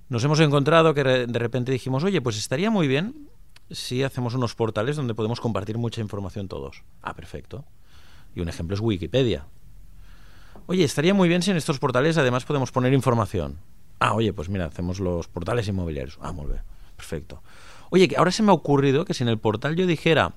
nos 0.08 0.24
hemos 0.24 0.40
encontrado 0.40 0.94
que 0.94 1.02
de 1.02 1.38
repente 1.38 1.72
dijimos, 1.72 2.04
oye, 2.04 2.20
pues 2.20 2.38
estaría 2.38 2.70
muy 2.70 2.88
bien 2.88 3.28
si 3.70 4.02
hacemos 4.02 4.34
unos 4.34 4.54
portales 4.54 4.96
donde 4.96 5.14
podemos 5.14 5.40
compartir 5.40 5.76
mucha 5.76 6.00
información 6.00 6.48
todos. 6.48 6.82
Ah, 7.02 7.14
perfecto. 7.14 7.64
Y 8.34 8.40
un 8.40 8.48
ejemplo 8.48 8.74
es 8.74 8.80
Wikipedia. 8.80 9.46
Oye, 10.66 10.84
estaría 10.84 11.14
muy 11.14 11.28
bien 11.28 11.42
si 11.42 11.50
en 11.50 11.56
estos 11.56 11.78
portales 11.78 12.16
además 12.18 12.44
podemos 12.44 12.72
poner 12.72 12.92
información. 12.92 13.58
Ah, 14.00 14.14
oye, 14.14 14.32
pues 14.32 14.48
mira, 14.48 14.66
hacemos 14.66 15.00
los 15.00 15.28
portales 15.28 15.68
inmobiliarios. 15.68 16.18
Ah, 16.20 16.32
muy 16.32 16.46
bien. 16.46 16.62
Perfecto. 16.96 17.42
Oye, 17.90 18.08
que 18.08 18.16
ahora 18.16 18.30
se 18.30 18.42
me 18.42 18.50
ha 18.50 18.54
ocurrido 18.54 19.04
que 19.04 19.14
si 19.14 19.22
en 19.22 19.28
el 19.28 19.38
portal 19.38 19.76
yo 19.76 19.86
dijera 19.86 20.32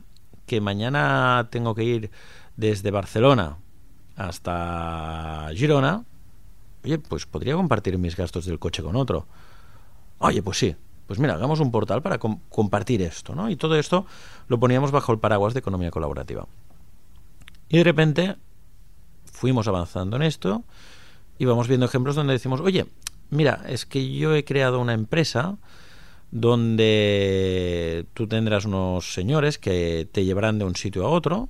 que 0.45 0.61
mañana 0.61 1.47
tengo 1.51 1.75
que 1.75 1.83
ir 1.83 2.11
desde 2.57 2.91
Barcelona 2.91 3.57
hasta 4.15 5.49
Girona, 5.53 6.05
oye, 6.83 6.97
pues 6.99 7.25
podría 7.25 7.55
compartir 7.55 7.97
mis 7.97 8.15
gastos 8.15 8.45
del 8.45 8.59
coche 8.59 8.83
con 8.83 8.95
otro. 8.95 9.27
Oye, 10.23 10.43
pues 10.43 10.59
sí, 10.59 10.75
pues 11.07 11.19
mira, 11.19 11.33
hagamos 11.33 11.59
un 11.59 11.71
portal 11.71 12.03
para 12.03 12.19
compartir 12.19 13.01
esto, 13.01 13.33
¿no? 13.33 13.49
Y 13.49 13.55
todo 13.55 13.75
esto 13.75 14.05
lo 14.47 14.59
poníamos 14.59 14.91
bajo 14.91 15.11
el 15.11 15.19
paraguas 15.19 15.53
de 15.55 15.59
economía 15.59 15.89
colaborativa. 15.89 16.45
Y 17.69 17.77
de 17.77 17.83
repente 17.83 18.35
fuimos 19.25 19.67
avanzando 19.67 20.17
en 20.17 20.21
esto 20.21 20.63
y 21.39 21.45
vamos 21.45 21.67
viendo 21.67 21.87
ejemplos 21.87 22.15
donde 22.15 22.33
decimos, 22.33 22.61
oye, 22.61 22.85
mira, 23.31 23.63
es 23.67 23.87
que 23.87 24.13
yo 24.13 24.35
he 24.35 24.45
creado 24.45 24.79
una 24.79 24.93
empresa 24.93 25.57
donde 26.29 28.05
tú 28.13 28.27
tendrás 28.27 28.65
unos 28.65 29.13
señores 29.13 29.57
que 29.57 30.07
te 30.11 30.23
llevarán 30.23 30.59
de 30.59 30.65
un 30.65 30.75
sitio 30.75 31.03
a 31.03 31.09
otro, 31.09 31.49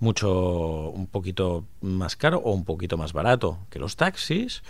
mucho, 0.00 0.90
un 0.90 1.06
poquito 1.06 1.64
más 1.80 2.14
caro 2.14 2.42
o 2.44 2.52
un 2.52 2.66
poquito 2.66 2.98
más 2.98 3.14
barato 3.14 3.58
que 3.70 3.78
los 3.78 3.96
taxis, 3.96 4.62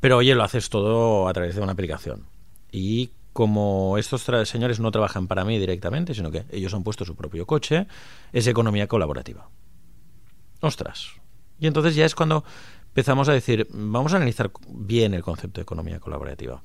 pero 0.00 0.16
oye, 0.16 0.34
lo 0.34 0.42
haces 0.42 0.68
todo 0.70 1.28
a 1.28 1.32
través 1.32 1.54
de 1.54 1.60
una 1.60 1.72
aplicación. 1.72 2.26
Y 2.72 3.10
como 3.32 3.96
estos 3.98 4.26
señores 4.44 4.80
no 4.80 4.90
trabajan 4.90 5.28
para 5.28 5.44
mí 5.44 5.58
directamente, 5.58 6.14
sino 6.14 6.30
que 6.30 6.44
ellos 6.50 6.74
han 6.74 6.82
puesto 6.82 7.04
su 7.04 7.14
propio 7.14 7.46
coche, 7.46 7.86
es 8.32 8.46
economía 8.46 8.88
colaborativa. 8.88 9.48
Ostras. 10.60 11.08
Y 11.58 11.66
entonces 11.66 11.94
ya 11.94 12.04
es 12.04 12.14
cuando 12.14 12.44
empezamos 12.88 13.28
a 13.28 13.32
decir, 13.32 13.68
vamos 13.70 14.12
a 14.12 14.16
analizar 14.16 14.50
bien 14.68 15.14
el 15.14 15.22
concepto 15.22 15.60
de 15.60 15.62
economía 15.62 16.00
colaborativa. 16.00 16.62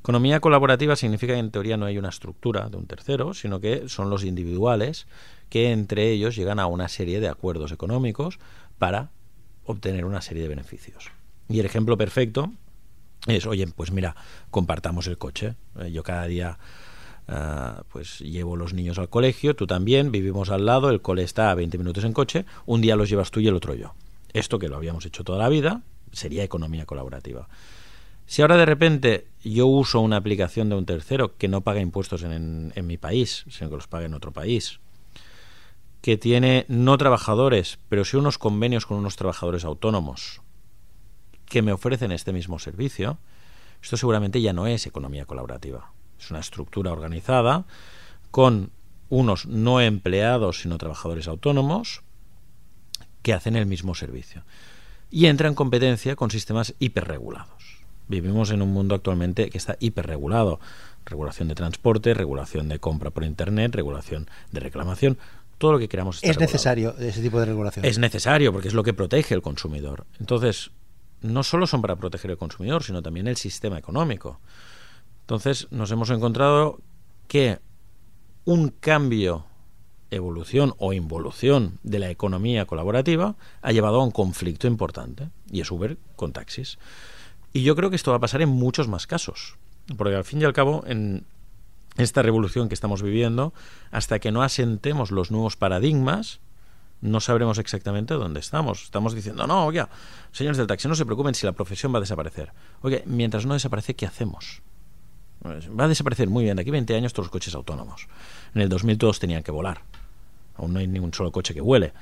Economía 0.00 0.40
colaborativa 0.40 0.96
significa 0.96 1.34
que 1.34 1.38
en 1.38 1.52
teoría 1.52 1.76
no 1.76 1.86
hay 1.86 1.96
una 1.96 2.08
estructura 2.08 2.68
de 2.68 2.76
un 2.76 2.86
tercero, 2.86 3.34
sino 3.34 3.60
que 3.60 3.88
son 3.88 4.10
los 4.10 4.24
individuales 4.24 5.06
que 5.48 5.70
entre 5.70 6.10
ellos 6.10 6.34
llegan 6.34 6.58
a 6.58 6.66
una 6.66 6.88
serie 6.88 7.20
de 7.20 7.28
acuerdos 7.28 7.70
económicos 7.70 8.40
para 8.78 9.10
obtener 9.64 10.04
una 10.04 10.20
serie 10.20 10.42
de 10.42 10.48
beneficios. 10.48 11.12
Y 11.48 11.60
el 11.60 11.66
ejemplo 11.66 11.96
perfecto 11.96 12.50
es, 13.26 13.46
oye, 13.46 13.66
pues 13.68 13.92
mira, 13.92 14.16
compartamos 14.50 15.06
el 15.06 15.18
coche. 15.18 15.54
Eh, 15.78 15.92
yo 15.92 16.02
cada 16.02 16.26
día 16.26 16.58
Ah, 17.28 17.84
pues 17.88 18.18
llevo 18.18 18.56
los 18.56 18.74
niños 18.74 18.98
al 18.98 19.08
colegio, 19.08 19.54
tú 19.54 19.66
también, 19.66 20.10
vivimos 20.10 20.50
al 20.50 20.66
lado, 20.66 20.90
el 20.90 21.00
cole 21.00 21.22
está 21.22 21.50
a 21.50 21.54
20 21.54 21.78
minutos 21.78 22.04
en 22.04 22.12
coche, 22.12 22.44
un 22.66 22.80
día 22.80 22.96
los 22.96 23.08
llevas 23.08 23.30
tú 23.30 23.40
y 23.40 23.46
el 23.46 23.54
otro 23.54 23.74
yo. 23.74 23.94
Esto 24.32 24.58
que 24.58 24.68
lo 24.68 24.76
habíamos 24.76 25.06
hecho 25.06 25.24
toda 25.24 25.38
la 25.38 25.48
vida 25.48 25.82
sería 26.10 26.42
economía 26.42 26.84
colaborativa. 26.84 27.48
Si 28.26 28.42
ahora 28.42 28.56
de 28.56 28.66
repente 28.66 29.26
yo 29.44 29.66
uso 29.66 30.00
una 30.00 30.16
aplicación 30.16 30.68
de 30.68 30.74
un 30.74 30.86
tercero 30.86 31.36
que 31.36 31.48
no 31.48 31.60
paga 31.60 31.80
impuestos 31.80 32.22
en, 32.22 32.72
en 32.74 32.86
mi 32.86 32.96
país, 32.96 33.44
sino 33.48 33.70
que 33.70 33.76
los 33.76 33.88
paga 33.88 34.06
en 34.06 34.14
otro 34.14 34.32
país, 34.32 34.80
que 36.00 36.16
tiene 36.16 36.64
no 36.68 36.98
trabajadores, 36.98 37.78
pero 37.88 38.04
sí 38.04 38.16
unos 38.16 38.38
convenios 38.38 38.86
con 38.86 38.96
unos 38.96 39.16
trabajadores 39.16 39.64
autónomos 39.64 40.40
que 41.52 41.60
me 41.60 41.74
ofrecen 41.74 42.12
este 42.12 42.32
mismo 42.32 42.58
servicio, 42.58 43.18
esto 43.82 43.98
seguramente 43.98 44.40
ya 44.40 44.54
no 44.54 44.66
es 44.66 44.86
economía 44.86 45.26
colaborativa. 45.26 45.92
Es 46.18 46.30
una 46.30 46.40
estructura 46.40 46.92
organizada 46.92 47.66
con 48.30 48.70
unos 49.10 49.44
no 49.44 49.82
empleados, 49.82 50.62
sino 50.62 50.78
trabajadores 50.78 51.28
autónomos 51.28 52.00
que 53.20 53.34
hacen 53.34 53.54
el 53.54 53.66
mismo 53.66 53.94
servicio. 53.94 54.44
Y 55.10 55.26
entra 55.26 55.46
en 55.46 55.54
competencia 55.54 56.16
con 56.16 56.30
sistemas 56.30 56.74
hiperregulados. 56.78 57.82
Vivimos 58.08 58.50
en 58.50 58.62
un 58.62 58.72
mundo 58.72 58.94
actualmente 58.94 59.50
que 59.50 59.58
está 59.58 59.76
hiperregulado. 59.78 60.58
Regulación 61.04 61.48
de 61.48 61.54
transporte, 61.54 62.14
regulación 62.14 62.70
de 62.70 62.78
compra 62.78 63.10
por 63.10 63.24
Internet, 63.24 63.74
regulación 63.74 64.26
de 64.52 64.60
reclamación 64.60 65.18
todo 65.58 65.72
lo 65.72 65.78
que 65.78 65.88
queramos. 65.88 66.18
¿Es 66.22 66.40
necesario 66.40 66.96
ese 66.98 67.22
tipo 67.22 67.38
de 67.38 67.46
regulación? 67.46 67.84
Es 67.84 67.98
necesario 67.98 68.52
porque 68.52 68.66
es 68.66 68.74
lo 68.74 68.82
que 68.82 68.94
protege 68.94 69.32
el 69.34 69.42
consumidor. 69.42 70.06
Entonces, 70.18 70.72
no 71.22 71.42
solo 71.42 71.66
son 71.66 71.82
para 71.82 71.96
proteger 71.96 72.30
el 72.30 72.38
consumidor, 72.38 72.82
sino 72.82 73.02
también 73.02 73.28
el 73.28 73.36
sistema 73.36 73.78
económico. 73.78 74.40
Entonces, 75.20 75.68
nos 75.70 75.90
hemos 75.90 76.10
encontrado 76.10 76.80
que 77.28 77.58
un 78.44 78.68
cambio, 78.68 79.46
evolución 80.10 80.74
o 80.78 80.92
involución 80.92 81.78
de 81.82 81.98
la 81.98 82.10
economía 82.10 82.66
colaborativa 82.66 83.36
ha 83.62 83.72
llevado 83.72 84.00
a 84.00 84.04
un 84.04 84.10
conflicto 84.10 84.66
importante, 84.66 85.30
y 85.50 85.60
es 85.60 85.70
Uber 85.70 85.96
con 86.16 86.32
taxis. 86.32 86.78
Y 87.52 87.62
yo 87.62 87.76
creo 87.76 87.90
que 87.90 87.96
esto 87.96 88.10
va 88.10 88.18
a 88.18 88.20
pasar 88.20 88.42
en 88.42 88.48
muchos 88.48 88.88
más 88.88 89.06
casos, 89.06 89.56
porque 89.96 90.16
al 90.16 90.24
fin 90.24 90.40
y 90.40 90.44
al 90.44 90.52
cabo, 90.52 90.84
en, 90.86 91.24
esta 91.96 92.22
revolución 92.22 92.68
que 92.68 92.74
estamos 92.74 93.02
viviendo, 93.02 93.52
hasta 93.90 94.18
que 94.18 94.32
no 94.32 94.42
asentemos 94.42 95.10
los 95.10 95.30
nuevos 95.30 95.56
paradigmas, 95.56 96.40
no 97.02 97.20
sabremos 97.20 97.58
exactamente 97.58 98.14
dónde 98.14 98.40
estamos. 98.40 98.84
Estamos 98.84 99.14
diciendo, 99.14 99.46
no, 99.46 99.66
oiga, 99.66 99.90
señores 100.30 100.56
del 100.56 100.66
taxi, 100.66 100.88
no 100.88 100.94
se 100.94 101.04
preocupen 101.04 101.34
si 101.34 101.44
la 101.44 101.52
profesión 101.52 101.92
va 101.92 101.98
a 101.98 102.00
desaparecer. 102.00 102.52
Oye, 102.80 103.02
mientras 103.06 103.44
no 103.44 103.54
desaparece, 103.54 103.94
¿qué 103.94 104.06
hacemos? 104.06 104.62
Pues, 105.40 105.68
va 105.68 105.84
a 105.84 105.88
desaparecer 105.88 106.28
muy 106.28 106.44
bien. 106.44 106.56
De 106.56 106.62
aquí 106.62 106.70
20 106.70 106.94
años 106.94 107.12
todos 107.12 107.26
los 107.26 107.32
coches 107.32 107.54
autónomos. 107.54 108.06
En 108.54 108.62
el 108.62 108.68
2000 108.68 108.98
todos 108.98 109.18
tenían 109.18 109.42
que 109.42 109.50
volar. 109.50 109.82
Aún 110.54 110.72
no 110.72 110.78
hay 110.78 110.86
ningún 110.86 111.12
solo 111.12 111.32
coche 111.32 111.52
que 111.52 111.60
vuele. 111.60 111.92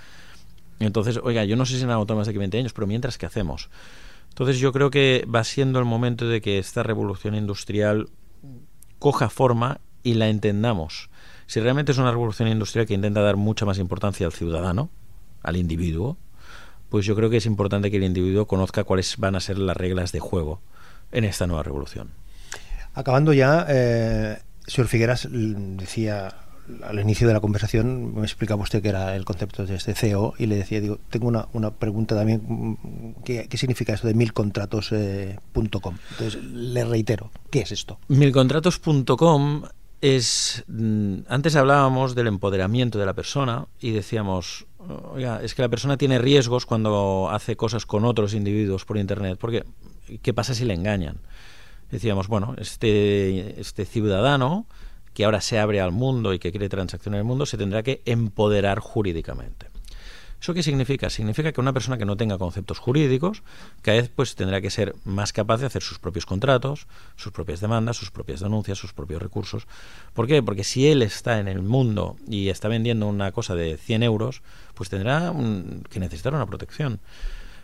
Entonces, 0.78 1.18
oiga, 1.22 1.44
yo 1.44 1.56
no 1.56 1.64
sé 1.64 1.74
si 1.74 1.80
serán 1.80 1.96
autónomos 1.96 2.26
de 2.26 2.30
aquí 2.30 2.38
20 2.38 2.58
años, 2.58 2.72
pero 2.72 2.86
mientras, 2.86 3.16
¿qué 3.16 3.26
hacemos? 3.26 3.70
Entonces 4.28 4.58
yo 4.58 4.72
creo 4.72 4.90
que 4.90 5.26
va 5.34 5.44
siendo 5.44 5.78
el 5.78 5.84
momento 5.84 6.28
de 6.28 6.40
que 6.40 6.58
esta 6.58 6.82
revolución 6.82 7.34
industrial 7.34 8.08
coja 8.98 9.28
forma 9.28 9.80
y 10.02 10.14
la 10.14 10.28
entendamos. 10.28 11.09
Si 11.50 11.58
realmente 11.58 11.90
es 11.90 11.98
una 11.98 12.12
revolución 12.12 12.46
industrial 12.46 12.86
que 12.86 12.94
intenta 12.94 13.22
dar 13.22 13.34
mucha 13.34 13.66
más 13.66 13.78
importancia 13.78 14.24
al 14.24 14.32
ciudadano, 14.32 14.88
al 15.42 15.56
individuo, 15.56 16.16
pues 16.90 17.04
yo 17.04 17.16
creo 17.16 17.28
que 17.28 17.38
es 17.38 17.46
importante 17.46 17.90
que 17.90 17.96
el 17.96 18.04
individuo 18.04 18.46
conozca 18.46 18.84
cuáles 18.84 19.16
van 19.16 19.34
a 19.34 19.40
ser 19.40 19.58
las 19.58 19.76
reglas 19.76 20.12
de 20.12 20.20
juego 20.20 20.60
en 21.10 21.24
esta 21.24 21.48
nueva 21.48 21.64
revolución. 21.64 22.10
Acabando 22.94 23.32
ya, 23.32 23.66
eh, 23.68 24.38
señor 24.64 24.86
Figueras 24.86 25.26
decía 25.28 26.36
al 26.84 27.00
inicio 27.00 27.26
de 27.26 27.34
la 27.34 27.40
conversación 27.40 28.14
me 28.14 28.22
explicaba 28.22 28.62
usted 28.62 28.80
que 28.80 28.90
era 28.90 29.16
el 29.16 29.24
concepto 29.24 29.66
de 29.66 29.74
este 29.74 29.92
CEO 29.96 30.34
y 30.38 30.46
le 30.46 30.54
decía, 30.54 30.80
digo, 30.80 31.00
tengo 31.10 31.26
una, 31.26 31.48
una 31.52 31.72
pregunta 31.72 32.14
también, 32.14 32.76
¿qué, 33.24 33.48
significa 33.54 33.92
esto 33.92 34.06
de 34.06 34.14
milcontratos.com? 34.14 34.94
Eh, 35.00 35.38
Entonces, 36.12 36.44
le 36.44 36.84
reitero, 36.84 37.32
¿qué 37.50 37.62
es 37.62 37.72
esto? 37.72 37.98
Milcontratos.com 38.06 39.64
es, 40.00 40.64
mm, 40.66 41.20
antes 41.28 41.56
hablábamos 41.56 42.14
del 42.14 42.26
empoderamiento 42.26 42.98
de 42.98 43.06
la 43.06 43.14
persona 43.14 43.66
y 43.80 43.90
decíamos, 43.90 44.66
oiga, 45.12 45.42
es 45.42 45.54
que 45.54 45.62
la 45.62 45.68
persona 45.68 45.96
tiene 45.96 46.18
riesgos 46.18 46.66
cuando 46.66 47.28
hace 47.30 47.56
cosas 47.56 47.86
con 47.86 48.04
otros 48.04 48.34
individuos 48.34 48.84
por 48.84 48.96
Internet, 48.96 49.38
porque 49.40 49.64
¿qué 50.22 50.32
pasa 50.32 50.54
si 50.54 50.64
le 50.64 50.74
engañan? 50.74 51.18
Decíamos, 51.90 52.28
bueno, 52.28 52.54
este, 52.58 53.60
este 53.60 53.84
ciudadano 53.84 54.66
que 55.12 55.24
ahora 55.24 55.40
se 55.40 55.58
abre 55.58 55.80
al 55.80 55.92
mundo 55.92 56.32
y 56.32 56.38
que 56.38 56.50
quiere 56.50 56.68
transaccionar 56.68 57.18
el 57.18 57.24
mundo, 57.24 57.46
se 57.46 57.58
tendrá 57.58 57.82
que 57.82 58.00
empoderar 58.04 58.78
jurídicamente. 58.78 59.69
¿Eso 60.40 60.54
qué 60.54 60.62
significa? 60.62 61.10
Significa 61.10 61.52
que 61.52 61.60
una 61.60 61.72
persona 61.72 61.98
que 61.98 62.06
no 62.06 62.16
tenga 62.16 62.38
conceptos 62.38 62.78
jurídicos, 62.78 63.42
cada 63.82 63.98
vez 64.00 64.10
pues 64.14 64.34
tendrá 64.36 64.60
que 64.60 64.70
ser 64.70 64.94
más 65.04 65.32
capaz 65.32 65.58
de 65.60 65.66
hacer 65.66 65.82
sus 65.82 65.98
propios 65.98 66.24
contratos, 66.24 66.86
sus 67.16 67.30
propias 67.30 67.60
demandas, 67.60 67.98
sus 67.98 68.10
propias 68.10 68.40
denuncias, 68.40 68.78
sus 68.78 68.94
propios 68.94 69.20
recursos. 69.20 69.66
¿Por 70.14 70.26
qué? 70.26 70.42
Porque 70.42 70.64
si 70.64 70.88
él 70.88 71.02
está 71.02 71.40
en 71.40 71.48
el 71.48 71.60
mundo 71.60 72.16
y 72.26 72.48
está 72.48 72.68
vendiendo 72.68 73.06
una 73.06 73.32
cosa 73.32 73.54
de 73.54 73.76
100 73.76 74.02
euros, 74.02 74.42
pues 74.74 74.88
tendrá 74.88 75.32
que 75.90 76.00
necesitar 76.00 76.34
una 76.34 76.46
protección. 76.46 77.00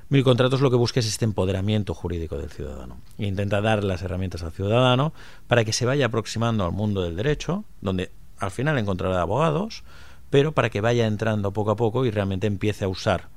Mil 0.08 0.22
contratos 0.22 0.60
lo 0.60 0.70
que 0.70 0.76
busca 0.76 1.00
es 1.00 1.06
este 1.06 1.24
empoderamiento 1.24 1.94
jurídico 1.94 2.36
del 2.36 2.50
ciudadano. 2.50 2.98
E 3.18 3.26
intenta 3.26 3.60
dar 3.60 3.82
las 3.82 4.02
herramientas 4.02 4.42
al 4.42 4.52
ciudadano 4.52 5.14
para 5.48 5.64
que 5.64 5.72
se 5.72 5.86
vaya 5.86 6.06
aproximando 6.06 6.64
al 6.64 6.72
mundo 6.72 7.02
del 7.02 7.16
derecho, 7.16 7.64
donde 7.80 8.12
al 8.38 8.50
final 8.50 8.78
encontrará 8.78 9.22
abogados, 9.22 9.82
pero 10.30 10.52
para 10.52 10.70
que 10.70 10.80
vaya 10.80 11.06
entrando 11.06 11.52
poco 11.52 11.70
a 11.72 11.76
poco 11.76 12.04
y 12.04 12.10
realmente 12.10 12.46
empiece 12.46 12.84
a 12.84 12.88
usar 12.88 13.28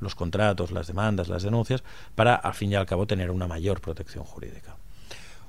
los 0.00 0.14
contratos, 0.14 0.72
las 0.72 0.86
demandas, 0.86 1.28
las 1.28 1.42
denuncias, 1.42 1.84
para 2.14 2.34
al 2.34 2.54
fin 2.54 2.72
y 2.72 2.74
al 2.74 2.86
cabo 2.86 3.06
tener 3.06 3.30
una 3.30 3.46
mayor 3.46 3.80
protección 3.80 4.24
jurídica. 4.24 4.76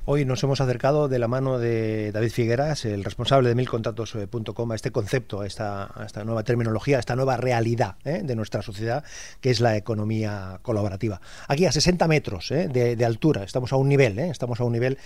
Hoy 0.05 0.25
nos 0.25 0.43
hemos 0.43 0.59
acercado 0.59 1.07
de 1.07 1.17
la 1.17 1.29
mano 1.29 1.59
de 1.59 2.11
David 2.11 2.31
Figueras, 2.31 2.83
el 2.83 3.05
responsable 3.05 3.47
de 3.47 3.55
milcontratos.com, 3.55 4.71
a 4.73 4.75
este 4.75 4.91
concepto, 4.91 5.39
a 5.39 5.47
esta, 5.47 5.87
nueva 6.25 6.43
terminología, 6.43 6.97
a 6.97 6.99
esta 6.99 7.15
nueva 7.15 7.37
realidad 7.37 7.95
¿eh? 8.03 8.19
de 8.21 8.35
nuestra 8.35 8.61
sociedad, 8.61 9.05
que 9.39 9.49
es 9.49 9.61
la 9.61 9.77
economía 9.77 10.59
colaborativa. 10.61 11.21
Aquí 11.47 11.65
a 11.65 11.71
60 11.71 12.05
metros 12.09 12.51
¿eh? 12.51 12.67
de, 12.67 13.05
altura, 13.05 13.45
estamos 13.45 13.71
a 13.71 13.77
un 13.77 13.87
nivel, 13.87 14.19
¿eh? 14.19 14.27
estamos 14.27 14.59
a 14.59 14.65
un 14.65 14.73
nivel 14.73 14.97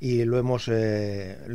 y 0.00 0.24
lo 0.24 0.38
hemos, 0.38 0.68
lo 0.68 0.74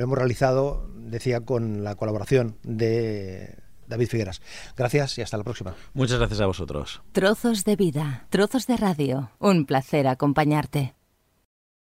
hemos 0.03 0.17
realizado, 0.19 0.87
decía, 0.95 1.41
con 1.41 1.83
la 1.83 1.95
colaboración 1.95 2.57
de 2.61 3.55
David 3.91 4.07
Figueras. 4.07 4.41
Gracias 4.75 5.17
y 5.17 5.21
hasta 5.21 5.37
la 5.37 5.43
próxima. 5.43 5.75
Muchas 5.93 6.17
gracias 6.17 6.41
a 6.41 6.45
vosotros. 6.45 7.01
Trozos 7.11 7.63
de 7.65 7.75
vida, 7.75 8.25
trozos 8.29 8.65
de 8.65 8.77
radio. 8.77 9.31
Un 9.39 9.65
placer 9.65 10.07
acompañarte. 10.07 10.95